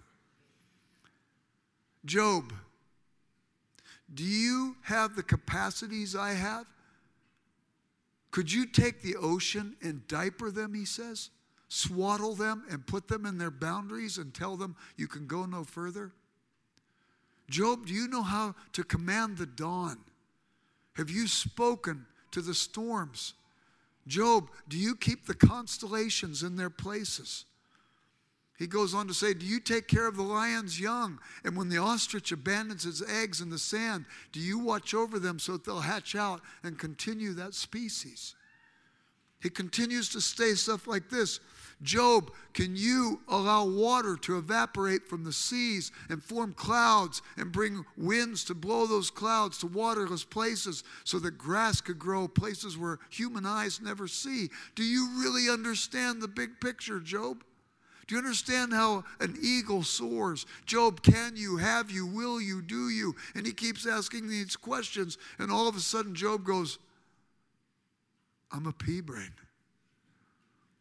Job, 2.04 2.52
do 4.12 4.24
you 4.24 4.74
have 4.82 5.14
the 5.14 5.22
capacities 5.22 6.16
I 6.16 6.32
have? 6.32 6.66
Could 8.34 8.50
you 8.50 8.66
take 8.66 9.00
the 9.00 9.14
ocean 9.14 9.76
and 9.80 10.04
diaper 10.08 10.50
them, 10.50 10.74
he 10.74 10.84
says? 10.84 11.30
Swaddle 11.68 12.34
them 12.34 12.64
and 12.68 12.84
put 12.84 13.06
them 13.06 13.26
in 13.26 13.38
their 13.38 13.52
boundaries 13.52 14.18
and 14.18 14.34
tell 14.34 14.56
them 14.56 14.74
you 14.96 15.06
can 15.06 15.28
go 15.28 15.46
no 15.46 15.62
further? 15.62 16.10
Job, 17.48 17.86
do 17.86 17.94
you 17.94 18.08
know 18.08 18.22
how 18.24 18.56
to 18.72 18.82
command 18.82 19.38
the 19.38 19.46
dawn? 19.46 19.98
Have 20.94 21.10
you 21.10 21.28
spoken 21.28 22.06
to 22.34 22.42
the 22.42 22.52
storms. 22.52 23.34
Job, 24.08 24.50
do 24.68 24.76
you 24.76 24.96
keep 24.96 25.24
the 25.24 25.34
constellations 25.34 26.42
in 26.42 26.56
their 26.56 26.68
places? 26.68 27.44
He 28.56 28.66
goes 28.68 28.94
on 28.94 29.08
to 29.08 29.14
say, 29.14 29.34
Do 29.34 29.46
you 29.46 29.58
take 29.58 29.88
care 29.88 30.06
of 30.06 30.16
the 30.16 30.22
lion's 30.22 30.78
young? 30.78 31.18
And 31.44 31.56
when 31.56 31.68
the 31.68 31.78
ostrich 31.78 32.30
abandons 32.30 32.86
its 32.86 33.02
eggs 33.02 33.40
in 33.40 33.50
the 33.50 33.58
sand, 33.58 34.04
do 34.32 34.38
you 34.38 34.58
watch 34.58 34.94
over 34.94 35.18
them 35.18 35.38
so 35.38 35.52
that 35.52 35.64
they'll 35.64 35.80
hatch 35.80 36.14
out 36.14 36.40
and 36.62 36.78
continue 36.78 37.32
that 37.32 37.54
species? 37.54 38.36
He 39.42 39.50
continues 39.50 40.08
to 40.10 40.20
say 40.20 40.54
stuff 40.54 40.86
like 40.86 41.10
this 41.10 41.40
Job, 41.82 42.30
can 42.54 42.76
you 42.76 43.20
allow 43.28 43.66
water 43.66 44.16
to 44.22 44.38
evaporate 44.38 45.06
from 45.06 45.24
the 45.24 45.32
seas 45.32 45.90
and 46.08 46.22
form 46.22 46.54
clouds 46.54 47.20
and 47.36 47.52
bring 47.52 47.84
winds 47.96 48.44
to 48.44 48.54
blow 48.54 48.86
those 48.86 49.10
clouds 49.10 49.58
to 49.58 49.66
waterless 49.66 50.24
places 50.24 50.84
so 51.02 51.18
that 51.18 51.36
grass 51.36 51.80
could 51.80 51.98
grow 51.98 52.28
places 52.28 52.78
where 52.78 53.00
human 53.10 53.44
eyes 53.44 53.80
never 53.82 54.06
see? 54.06 54.48
Do 54.74 54.84
you 54.84 55.10
really 55.16 55.50
understand 55.52 56.22
the 56.22 56.28
big 56.28 56.60
picture, 56.60 57.00
Job? 57.00 57.42
Do 58.06 58.14
you 58.14 58.18
understand 58.18 58.72
how 58.72 59.04
an 59.20 59.36
eagle 59.40 59.82
soars? 59.82 60.46
Job, 60.66 61.02
can 61.02 61.36
you, 61.36 61.56
have 61.56 61.90
you, 61.90 62.06
will 62.06 62.40
you, 62.40 62.60
do 62.60 62.90
you? 62.90 63.14
And 63.34 63.46
he 63.46 63.52
keeps 63.52 63.86
asking 63.86 64.28
these 64.28 64.56
questions, 64.56 65.16
and 65.38 65.50
all 65.50 65.68
of 65.68 65.76
a 65.76 65.80
sudden, 65.80 66.14
Job 66.14 66.44
goes, 66.44 66.78
I'm 68.52 68.66
a 68.66 68.72
pea 68.72 69.00
brain. 69.00 69.32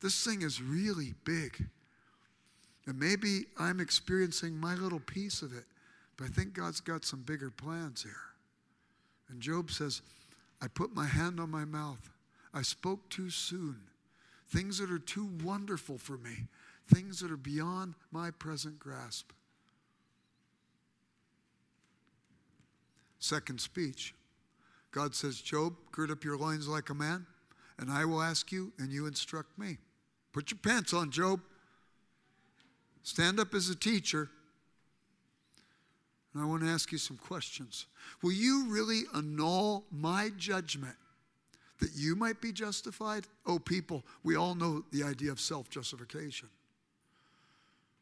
This 0.02 0.24
thing 0.24 0.42
is 0.42 0.62
really 0.62 1.14
big. 1.24 1.66
And 2.86 3.00
maybe 3.00 3.46
I'm 3.58 3.80
experiencing 3.80 4.58
my 4.58 4.76
little 4.76 5.00
piece 5.00 5.42
of 5.42 5.56
it, 5.56 5.64
but 6.18 6.26
I 6.26 6.28
think 6.28 6.54
God's 6.54 6.82
got 6.82 7.06
some 7.06 7.22
bigger 7.22 7.50
plans 7.50 8.04
here. 8.04 8.12
And 9.30 9.42
Job 9.42 9.72
says, 9.72 10.02
I 10.62 10.68
put 10.68 10.94
my 10.94 11.06
hand 11.06 11.40
on 11.40 11.50
my 11.50 11.66
mouth. 11.66 12.12
I 12.54 12.62
spoke 12.62 13.10
too 13.10 13.30
soon. 13.30 13.78
Things 14.50 14.78
that 14.78 14.92
are 14.92 15.00
too 15.00 15.30
wonderful 15.44 15.98
for 15.98 16.18
me, 16.18 16.48
things 16.88 17.20
that 17.20 17.32
are 17.32 17.38
beyond 17.38 17.96
my 18.12 18.32
present 18.32 18.80
grasp. 18.80 19.32
Second 23.20 23.62
speech 23.62 24.14
God 24.92 25.16
says, 25.16 25.42
Job, 25.42 25.74
gird 25.92 26.12
up 26.12 26.24
your 26.24 26.38
loins 26.38 26.68
like 26.68 26.90
a 26.90 26.94
man, 26.94 27.26
and 27.80 27.90
I 27.90 28.06
will 28.06 28.22
ask 28.22 28.52
you, 28.52 28.72
and 28.78 28.92
you 28.92 29.08
instruct 29.08 29.58
me. 29.58 29.78
Put 30.34 30.52
your 30.52 30.60
pants 30.60 30.94
on, 30.94 31.10
Job. 31.10 31.42
Stand 33.02 33.40
up 33.40 33.54
as 33.56 33.70
a 33.70 33.76
teacher. 33.76 34.30
And 36.34 36.44
I 36.44 36.46
want 36.46 36.64
to 36.64 36.70
ask 36.70 36.92
you 36.92 36.98
some 36.98 37.18
questions. 37.18 37.88
Will 38.22 38.34
you 38.34 38.66
really 38.68 39.02
annul 39.16 39.86
my 39.92 40.32
judgment 40.38 40.96
that 41.80 41.92
you 41.96 42.16
might 42.16 42.40
be 42.40 42.52
justified? 42.52 43.26
Oh, 43.46 43.60
people, 43.60 44.04
we 44.24 44.36
all 44.36 44.56
know 44.56 44.84
the 44.92 45.04
idea 45.04 45.32
of 45.32 45.40
self 45.40 45.70
justification. 45.70 46.50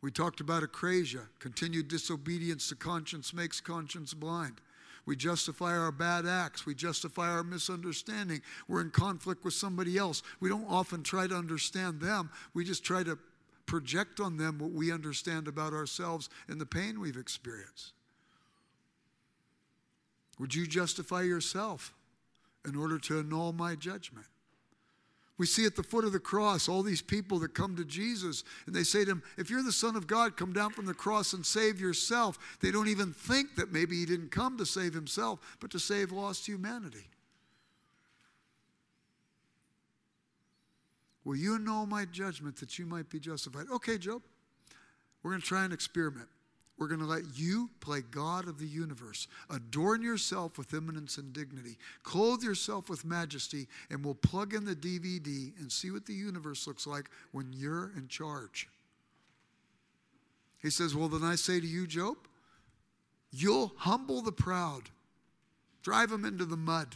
We 0.01 0.11
talked 0.11 0.39
about 0.39 0.63
acrasia. 0.63 1.27
Continued 1.39 1.87
disobedience 1.87 2.69
to 2.69 2.75
conscience 2.75 3.33
makes 3.33 3.61
conscience 3.61 4.13
blind. 4.13 4.61
We 5.05 5.15
justify 5.15 5.77
our 5.77 5.91
bad 5.91 6.25
acts. 6.25 6.65
We 6.65 6.75
justify 6.75 7.29
our 7.29 7.43
misunderstanding. 7.43 8.41
We're 8.67 8.81
in 8.81 8.91
conflict 8.91 9.43
with 9.43 9.53
somebody 9.53 9.97
else. 9.97 10.21
We 10.39 10.49
don't 10.49 10.69
often 10.69 11.03
try 11.03 11.27
to 11.27 11.35
understand 11.35 12.01
them. 12.01 12.29
We 12.53 12.63
just 12.63 12.83
try 12.83 13.03
to 13.03 13.17
project 13.65 14.19
on 14.19 14.37
them 14.37 14.59
what 14.59 14.71
we 14.71 14.91
understand 14.91 15.47
about 15.47 15.73
ourselves 15.73 16.29
and 16.47 16.59
the 16.59 16.65
pain 16.65 16.99
we've 16.99 17.17
experienced. 17.17 17.93
Would 20.39 20.53
you 20.55 20.65
justify 20.65 21.21
yourself 21.21 21.93
in 22.67 22.75
order 22.75 22.97
to 22.99 23.19
annul 23.19 23.53
my 23.53 23.75
judgment? 23.75 24.25
We 25.37 25.45
see 25.47 25.65
at 25.65 25.75
the 25.75 25.83
foot 25.83 26.05
of 26.05 26.11
the 26.11 26.19
cross 26.19 26.69
all 26.69 26.83
these 26.83 27.01
people 27.01 27.39
that 27.39 27.53
come 27.53 27.75
to 27.75 27.85
Jesus 27.85 28.43
and 28.67 28.75
they 28.75 28.83
say 28.83 29.05
to 29.05 29.11
him, 29.11 29.23
If 29.37 29.49
you're 29.49 29.63
the 29.63 29.71
Son 29.71 29.95
of 29.95 30.05
God, 30.05 30.37
come 30.37 30.53
down 30.53 30.71
from 30.71 30.85
the 30.85 30.93
cross 30.93 31.33
and 31.33 31.45
save 31.45 31.81
yourself. 31.81 32.37
They 32.61 32.69
don't 32.69 32.87
even 32.87 33.11
think 33.13 33.55
that 33.55 33.71
maybe 33.71 33.97
he 33.97 34.05
didn't 34.05 34.29
come 34.31 34.57
to 34.57 34.65
save 34.65 34.93
himself, 34.93 35.39
but 35.59 35.71
to 35.71 35.79
save 35.79 36.11
lost 36.11 36.45
humanity. 36.45 37.07
Will 41.23 41.35
you 41.35 41.59
know 41.59 41.85
my 41.85 42.05
judgment 42.05 42.57
that 42.57 42.79
you 42.79 42.85
might 42.85 43.09
be 43.09 43.19
justified? 43.19 43.67
Okay, 43.71 43.97
Job, 43.97 44.21
we're 45.21 45.31
going 45.31 45.41
to 45.41 45.47
try 45.47 45.63
an 45.63 45.71
experiment. 45.71 46.27
We're 46.81 46.87
going 46.87 47.01
to 47.01 47.05
let 47.05 47.37
you 47.37 47.69
play 47.79 48.01
God 48.01 48.47
of 48.47 48.57
the 48.57 48.65
universe. 48.65 49.27
Adorn 49.51 50.01
yourself 50.01 50.57
with 50.57 50.73
eminence 50.73 51.19
and 51.19 51.31
dignity. 51.31 51.77
Clothe 52.01 52.41
yourself 52.41 52.89
with 52.89 53.05
majesty, 53.05 53.67
and 53.91 54.03
we'll 54.03 54.15
plug 54.15 54.55
in 54.55 54.65
the 54.65 54.75
DVD 54.75 55.55
and 55.59 55.71
see 55.71 55.91
what 55.91 56.07
the 56.07 56.15
universe 56.15 56.65
looks 56.65 56.87
like 56.87 57.11
when 57.33 57.53
you're 57.53 57.91
in 57.95 58.07
charge. 58.07 58.67
He 60.57 60.71
says, 60.71 60.95
Well, 60.95 61.07
then 61.07 61.23
I 61.23 61.35
say 61.35 61.59
to 61.59 61.67
you, 61.67 61.85
Job, 61.85 62.17
you'll 63.29 63.73
humble 63.77 64.23
the 64.23 64.31
proud, 64.31 64.89
drive 65.83 66.09
them 66.09 66.25
into 66.25 66.45
the 66.45 66.57
mud. 66.57 66.95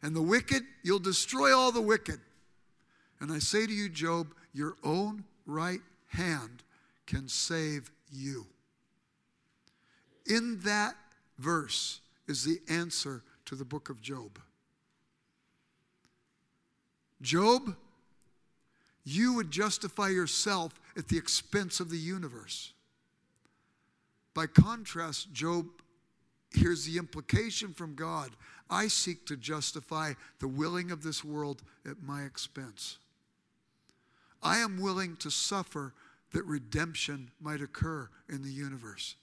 And 0.00 0.14
the 0.14 0.22
wicked, 0.22 0.62
you'll 0.84 1.00
destroy 1.00 1.52
all 1.52 1.72
the 1.72 1.82
wicked. 1.82 2.20
And 3.18 3.32
I 3.32 3.40
say 3.40 3.66
to 3.66 3.72
you, 3.72 3.88
Job, 3.88 4.32
your 4.54 4.76
own 4.84 5.24
right 5.44 5.80
hand 6.06 6.62
can 7.04 7.26
save 7.26 7.90
you. 8.12 8.46
In 10.26 10.60
that 10.60 10.96
verse 11.38 12.00
is 12.26 12.44
the 12.44 12.60
answer 12.68 13.22
to 13.46 13.54
the 13.54 13.64
book 13.64 13.88
of 13.88 14.00
Job. 14.00 14.40
Job, 17.22 17.76
you 19.04 19.34
would 19.34 19.50
justify 19.50 20.08
yourself 20.08 20.74
at 20.96 21.08
the 21.08 21.16
expense 21.16 21.80
of 21.80 21.90
the 21.90 21.98
universe. 21.98 22.72
By 24.34 24.46
contrast, 24.46 25.32
Job, 25.32 25.66
here's 26.50 26.84
the 26.84 26.98
implication 26.98 27.72
from 27.72 27.94
God 27.94 28.30
I 28.68 28.88
seek 28.88 29.26
to 29.26 29.36
justify 29.36 30.14
the 30.40 30.48
willing 30.48 30.90
of 30.90 31.02
this 31.02 31.24
world 31.24 31.62
at 31.88 32.02
my 32.02 32.24
expense. 32.24 32.98
I 34.42 34.58
am 34.58 34.80
willing 34.80 35.16
to 35.18 35.30
suffer 35.30 35.94
that 36.32 36.44
redemption 36.44 37.30
might 37.40 37.60
occur 37.60 38.08
in 38.28 38.42
the 38.42 38.50
universe. 38.50 39.14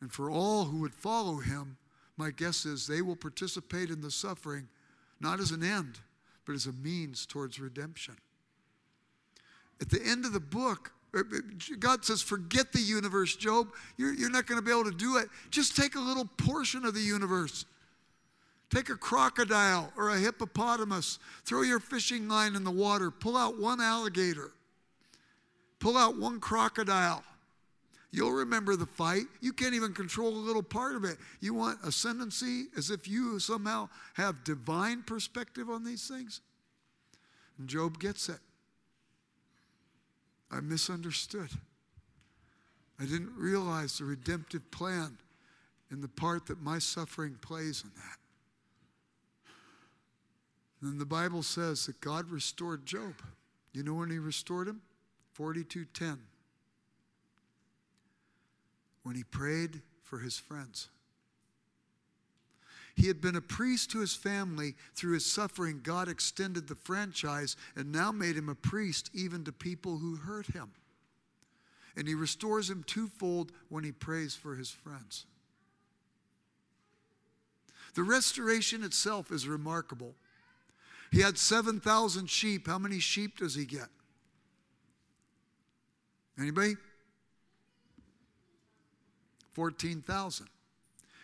And 0.00 0.12
for 0.12 0.30
all 0.30 0.64
who 0.64 0.78
would 0.80 0.94
follow 0.94 1.36
him, 1.36 1.76
my 2.16 2.30
guess 2.30 2.64
is 2.64 2.86
they 2.86 3.02
will 3.02 3.16
participate 3.16 3.90
in 3.90 4.00
the 4.00 4.10
suffering 4.10 4.68
not 5.20 5.40
as 5.40 5.50
an 5.50 5.62
end, 5.62 5.98
but 6.46 6.54
as 6.54 6.66
a 6.66 6.72
means 6.72 7.26
towards 7.26 7.60
redemption. 7.60 8.16
At 9.80 9.90
the 9.90 10.02
end 10.02 10.24
of 10.24 10.32
the 10.32 10.40
book, 10.40 10.92
uh, 11.14 11.20
uh, 11.20 11.22
God 11.78 12.04
says, 12.04 12.22
Forget 12.22 12.72
the 12.72 12.80
universe, 12.80 13.36
Job. 13.36 13.68
You're, 13.96 14.14
you're 14.14 14.30
not 14.30 14.46
going 14.46 14.58
to 14.58 14.64
be 14.64 14.70
able 14.70 14.90
to 14.90 14.96
do 14.96 15.16
it. 15.16 15.28
Just 15.50 15.76
take 15.76 15.94
a 15.94 16.00
little 16.00 16.26
portion 16.36 16.84
of 16.84 16.94
the 16.94 17.00
universe. 17.00 17.64
Take 18.70 18.88
a 18.88 18.94
crocodile 18.94 19.92
or 19.96 20.10
a 20.10 20.18
hippopotamus, 20.18 21.18
throw 21.44 21.62
your 21.62 21.80
fishing 21.80 22.28
line 22.28 22.54
in 22.54 22.62
the 22.62 22.70
water, 22.70 23.10
pull 23.10 23.36
out 23.36 23.58
one 23.58 23.80
alligator, 23.80 24.52
pull 25.80 25.96
out 25.96 26.16
one 26.16 26.38
crocodile. 26.38 27.24
You'll 28.12 28.32
remember 28.32 28.74
the 28.74 28.86
fight. 28.86 29.26
You 29.40 29.52
can't 29.52 29.74
even 29.74 29.94
control 29.94 30.30
a 30.30 30.34
little 30.34 30.62
part 30.62 30.96
of 30.96 31.04
it. 31.04 31.16
You 31.40 31.54
want 31.54 31.78
ascendancy 31.84 32.66
as 32.76 32.90
if 32.90 33.06
you 33.06 33.38
somehow 33.38 33.88
have 34.14 34.42
divine 34.42 35.02
perspective 35.02 35.70
on 35.70 35.84
these 35.84 36.08
things? 36.08 36.40
And 37.58 37.68
Job 37.68 38.00
gets 38.00 38.28
it. 38.28 38.40
I 40.50 40.60
misunderstood. 40.60 41.50
I 42.98 43.04
didn't 43.04 43.36
realize 43.36 43.98
the 43.98 44.04
redemptive 44.04 44.70
plan 44.70 45.16
and 45.90 46.02
the 46.02 46.08
part 46.08 46.46
that 46.46 46.60
my 46.60 46.78
suffering 46.78 47.36
plays 47.40 47.84
in 47.84 47.90
that. 47.96 48.18
And 50.82 51.00
the 51.00 51.06
Bible 51.06 51.42
says 51.42 51.86
that 51.86 52.00
God 52.00 52.30
restored 52.30 52.86
Job. 52.86 53.14
You 53.72 53.82
know 53.84 53.94
when 53.94 54.10
he 54.10 54.18
restored 54.18 54.66
him? 54.66 54.82
42:10. 55.38 56.18
When 59.02 59.16
he 59.16 59.24
prayed 59.24 59.82
for 60.02 60.18
his 60.18 60.38
friends. 60.38 60.88
He 62.94 63.06
had 63.06 63.20
been 63.20 63.36
a 63.36 63.40
priest 63.40 63.90
to 63.92 64.00
his 64.00 64.14
family. 64.14 64.74
Through 64.94 65.14
his 65.14 65.24
suffering, 65.24 65.80
God 65.82 66.08
extended 66.08 66.68
the 66.68 66.74
franchise 66.74 67.56
and 67.74 67.92
now 67.92 68.12
made 68.12 68.36
him 68.36 68.48
a 68.48 68.54
priest 68.54 69.10
even 69.14 69.44
to 69.44 69.52
people 69.52 69.98
who 69.98 70.16
hurt 70.16 70.48
him. 70.48 70.72
And 71.96 72.06
he 72.06 72.14
restores 72.14 72.68
him 72.68 72.84
twofold 72.86 73.52
when 73.68 73.84
he 73.84 73.92
prays 73.92 74.34
for 74.34 74.54
his 74.54 74.70
friends. 74.70 75.26
The 77.94 78.02
restoration 78.02 78.84
itself 78.84 79.32
is 79.32 79.48
remarkable. 79.48 80.14
He 81.10 81.20
had 81.20 81.38
7,000 81.38 82.28
sheep. 82.28 82.66
How 82.66 82.78
many 82.78 83.00
sheep 83.00 83.38
does 83.38 83.54
he 83.54 83.64
get? 83.64 83.88
Anybody? 86.38 86.76
14,000. 89.52 90.48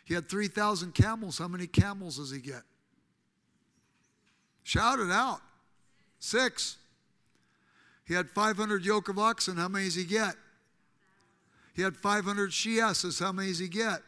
He 0.05 0.15
had 0.15 0.29
3,000 0.29 0.95
camels. 0.95 1.39
How 1.39 1.49
many 1.49 1.67
camels 1.67 2.19
does 2.19 2.31
he 2.31 2.39
get? 2.39 2.63
Shout 4.63 4.99
it 5.01 5.11
out. 5.11 5.41
Six. 6.19 6.77
He 8.05 8.15
had 8.15 8.31
500 8.31 8.85
yoke 8.85 9.09
of 9.09 9.19
oxen. 9.19 9.57
How 9.57 9.69
many 9.69 9.87
does 9.87 9.95
he 9.95 10.05
get? 10.05 10.35
He 11.75 11.83
had 11.83 11.97
500 11.97 12.53
she 12.53 12.81
asses. 12.81 13.19
How 13.19 13.33
many 13.33 13.49
does 13.49 13.59
he 13.59 13.69
get? 13.69 14.03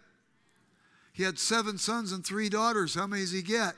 He 1.13 1.25
had 1.25 1.39
seven 1.39 1.79
sons 1.79 2.13
and 2.13 2.25
three 2.25 2.49
daughters. 2.49 2.95
How 2.95 3.07
many 3.07 3.23
does 3.23 3.33
he 3.33 3.43
get? 3.43 3.75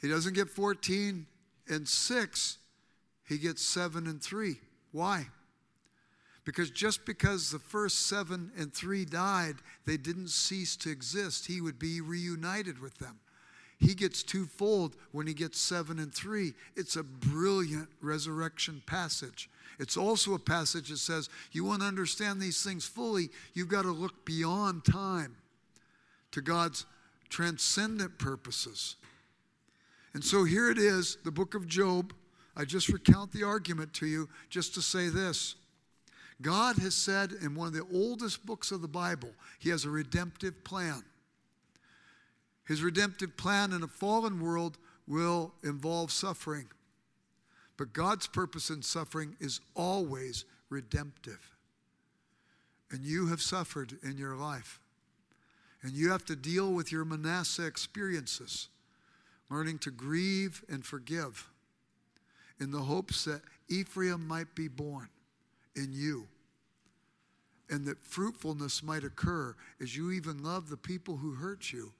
He 0.00 0.08
doesn't 0.08 0.34
get 0.34 0.48
14 0.48 1.26
and 1.68 1.88
6, 1.88 2.58
he 3.28 3.38
gets 3.38 3.62
7 3.62 4.06
and 4.06 4.20
3. 4.20 4.56
Why? 4.92 5.28
Because 6.50 6.72
just 6.72 7.06
because 7.06 7.52
the 7.52 7.60
first 7.60 8.08
7 8.08 8.50
and 8.58 8.74
3 8.74 9.04
died, 9.04 9.54
they 9.86 9.96
didn't 9.96 10.30
cease 10.30 10.74
to 10.78 10.90
exist. 10.90 11.46
He 11.46 11.60
would 11.60 11.78
be 11.78 12.00
reunited 12.00 12.80
with 12.80 12.98
them. 12.98 13.20
He 13.78 13.94
gets 13.94 14.24
twofold 14.24 14.96
when 15.12 15.28
he 15.28 15.32
gets 15.32 15.60
7 15.60 16.00
and 16.00 16.12
3. 16.12 16.52
It's 16.74 16.96
a 16.96 17.04
brilliant 17.04 17.86
resurrection 18.00 18.82
passage. 18.84 19.48
It's 19.78 19.96
also 19.96 20.34
a 20.34 20.40
passage 20.40 20.88
that 20.88 20.96
says 20.96 21.28
you 21.52 21.62
want 21.62 21.82
to 21.82 21.86
understand 21.86 22.40
these 22.40 22.64
things 22.64 22.84
fully, 22.84 23.28
you've 23.54 23.68
got 23.68 23.82
to 23.82 23.92
look 23.92 24.24
beyond 24.24 24.84
time 24.84 25.36
to 26.32 26.40
God's 26.40 26.84
transcendent 27.28 28.18
purposes. 28.18 28.96
And 30.14 30.24
so 30.24 30.42
here 30.42 30.68
it 30.68 30.78
is, 30.78 31.16
the 31.24 31.30
book 31.30 31.54
of 31.54 31.68
Job. 31.68 32.12
I 32.56 32.64
just 32.64 32.88
recount 32.88 33.30
the 33.30 33.44
argument 33.44 33.94
to 33.94 34.06
you 34.06 34.28
just 34.48 34.74
to 34.74 34.82
say 34.82 35.10
this. 35.10 35.54
God 36.42 36.78
has 36.78 36.94
said 36.94 37.32
in 37.32 37.54
one 37.54 37.68
of 37.68 37.74
the 37.74 37.86
oldest 37.92 38.46
books 38.46 38.70
of 38.70 38.80
the 38.80 38.88
Bible, 38.88 39.30
He 39.58 39.70
has 39.70 39.84
a 39.84 39.90
redemptive 39.90 40.64
plan. 40.64 41.02
His 42.64 42.82
redemptive 42.82 43.36
plan 43.36 43.72
in 43.72 43.82
a 43.82 43.88
fallen 43.88 44.40
world 44.40 44.78
will 45.06 45.52
involve 45.62 46.12
suffering. 46.12 46.66
But 47.76 47.92
God's 47.92 48.26
purpose 48.26 48.70
in 48.70 48.82
suffering 48.82 49.36
is 49.40 49.60
always 49.74 50.44
redemptive. 50.68 51.56
And 52.90 53.04
you 53.04 53.26
have 53.26 53.42
suffered 53.42 53.98
in 54.02 54.16
your 54.16 54.36
life. 54.36 54.80
And 55.82 55.92
you 55.92 56.10
have 56.10 56.24
to 56.26 56.36
deal 56.36 56.72
with 56.72 56.92
your 56.92 57.04
Manasseh 57.04 57.66
experiences 57.66 58.68
learning 59.50 59.78
to 59.80 59.90
grieve 59.90 60.62
and 60.68 60.84
forgive 60.84 61.50
in 62.60 62.70
the 62.70 62.82
hopes 62.82 63.24
that 63.24 63.42
Ephraim 63.68 64.26
might 64.26 64.54
be 64.54 64.68
born 64.68 65.08
in 65.76 65.88
you 65.92 66.26
and 67.70 67.86
that 67.86 68.02
fruitfulness 68.02 68.82
might 68.82 69.04
occur 69.04 69.54
as 69.80 69.96
you 69.96 70.10
even 70.10 70.42
love 70.42 70.68
the 70.68 70.76
people 70.76 71.16
who 71.16 71.32
hurt 71.32 71.72
you 71.72 71.92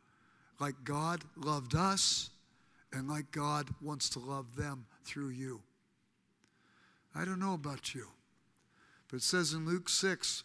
like 0.58 0.74
God 0.84 1.22
loved 1.36 1.74
us 1.74 2.30
and 2.92 3.08
like 3.08 3.30
God 3.30 3.68
wants 3.80 4.10
to 4.10 4.18
love 4.18 4.56
them 4.56 4.86
through 5.04 5.30
you. 5.30 5.62
I 7.14 7.24
don't 7.24 7.38
know 7.38 7.54
about 7.54 7.94
you, 7.94 8.08
but 9.08 9.18
it 9.18 9.22
says 9.22 9.52
in 9.52 9.64
Luke 9.64 9.88
6 9.88 10.44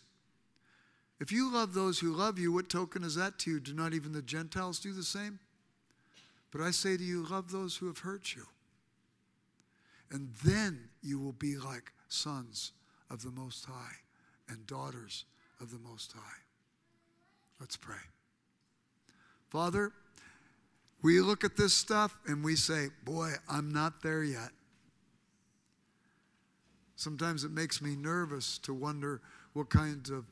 if 1.19 1.31
you 1.31 1.51
love 1.51 1.73
those 1.73 1.99
who 1.99 2.11
love 2.11 2.37
you, 2.37 2.51
what 2.51 2.69
token 2.69 3.03
is 3.03 3.15
that 3.15 3.39
to 3.39 3.51
you? 3.51 3.59
Do 3.59 3.73
not 3.73 3.93
even 3.93 4.11
the 4.11 4.21
Gentiles 4.21 4.79
do 4.79 4.91
the 4.91 5.03
same? 5.03 5.39
But 6.51 6.61
I 6.61 6.71
say 6.71 6.97
to 6.97 7.03
you, 7.03 7.25
love 7.25 7.51
those 7.51 7.77
who 7.77 7.87
have 7.87 7.99
hurt 7.99 8.35
you. 8.35 8.45
And 10.11 10.33
then 10.43 10.89
you 11.01 11.19
will 11.19 11.33
be 11.33 11.57
like 11.57 11.93
sons 12.09 12.73
of 13.09 13.21
the 13.21 13.31
Most 13.31 13.65
High 13.65 13.95
and 14.49 14.65
daughters 14.67 15.25
of 15.61 15.71
the 15.71 15.79
Most 15.79 16.13
High. 16.13 16.41
Let's 17.59 17.77
pray. 17.77 17.95
Father, 19.49 19.91
we 21.01 21.21
look 21.21 21.43
at 21.43 21.55
this 21.55 21.73
stuff 21.73 22.17
and 22.27 22.43
we 22.43 22.55
say, 22.55 22.87
Boy, 23.03 23.31
I'm 23.49 23.71
not 23.71 24.01
there 24.01 24.23
yet. 24.23 24.49
Sometimes 26.95 27.43
it 27.43 27.51
makes 27.51 27.81
me 27.81 27.95
nervous 27.95 28.57
to 28.59 28.73
wonder 28.73 29.21
what 29.53 29.69
kinds 29.69 30.09
of 30.09 30.25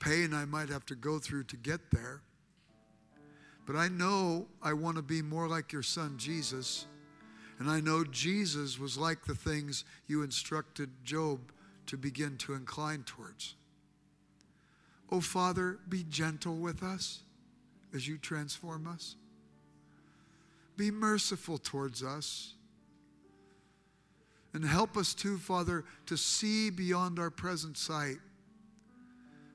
pain 0.00 0.32
I 0.32 0.44
might 0.44 0.68
have 0.68 0.86
to 0.86 0.94
go 0.94 1.18
through 1.18 1.44
to 1.44 1.56
get 1.56 1.90
there. 1.90 2.22
But 3.66 3.76
I 3.76 3.88
know 3.88 4.46
I 4.62 4.72
want 4.72 4.96
to 4.96 5.02
be 5.02 5.20
more 5.20 5.46
like 5.46 5.72
your 5.72 5.82
son, 5.82 6.14
Jesus. 6.16 6.86
And 7.58 7.68
I 7.68 7.80
know 7.80 8.04
Jesus 8.04 8.78
was 8.78 8.96
like 8.96 9.24
the 9.24 9.34
things 9.34 9.84
you 10.06 10.22
instructed 10.22 10.90
Job 11.04 11.38
to 11.88 11.96
begin 11.96 12.36
to 12.38 12.54
incline 12.54 13.02
towards. 13.04 13.54
Oh, 15.10 15.20
Father, 15.20 15.78
be 15.88 16.04
gentle 16.04 16.56
with 16.56 16.82
us 16.82 17.22
as 17.94 18.06
you 18.06 18.18
transform 18.18 18.86
us. 18.86 19.16
Be 20.76 20.90
merciful 20.90 21.58
towards 21.58 22.02
us. 22.02 22.54
And 24.54 24.64
help 24.64 24.96
us 24.96 25.14
too, 25.14 25.38
Father, 25.38 25.84
to 26.06 26.16
see 26.16 26.70
beyond 26.70 27.18
our 27.18 27.30
present 27.30 27.76
sight 27.76 28.18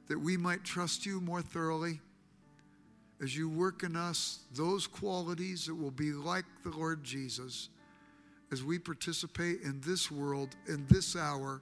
that 0.08 0.19
we 0.19 0.38
might 0.38 0.63
trust 0.63 1.06
you 1.06 1.22
more 1.22 1.41
thoroughly 1.41 2.00
as 3.22 3.38
you 3.38 3.48
work 3.48 3.84
in 3.84 3.96
us 3.96 4.39
those 4.54 4.86
qualities 4.86 5.65
that 5.65 5.76
will 5.76 5.91
be 5.91 6.12
like 6.12 6.46
the 6.63 6.69
Lord 6.69 7.04
Jesus 7.04 7.69
as 8.52 8.63
we 8.63 8.78
participate 8.78 9.62
in 9.62 9.82
this 9.82 10.12
world, 10.12 10.50
in 10.67 10.86
this 10.89 11.15
hour, 11.15 11.62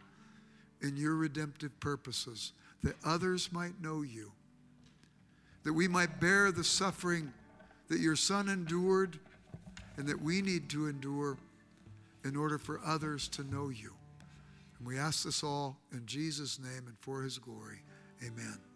in 0.81 0.97
your 0.97 1.15
redemptive 1.15 1.79
purposes, 1.79 2.53
that 2.83 2.95
others 3.05 3.51
might 3.51 3.81
know 3.81 4.01
you, 4.01 4.31
that 5.63 5.73
we 5.73 5.87
might 5.87 6.19
bear 6.19 6.51
the 6.51 6.63
suffering 6.63 7.31
that 7.89 7.99
your 7.99 8.15
Son 8.15 8.49
endured, 8.49 9.19
and 9.97 10.07
that 10.07 10.21
we 10.21 10.41
need 10.41 10.69
to 10.69 10.87
endure 10.87 11.37
in 12.23 12.35
order 12.35 12.57
for 12.57 12.79
others 12.85 13.27
to 13.27 13.43
know 13.43 13.69
you. 13.69 13.93
And 14.79 14.87
we 14.87 14.97
ask 14.97 15.25
this 15.25 15.43
all 15.43 15.77
in 15.91 16.05
Jesus' 16.05 16.57
name 16.57 16.87
and 16.87 16.97
for 17.01 17.21
his 17.21 17.37
glory. 17.37 17.81
Amen. 18.25 18.70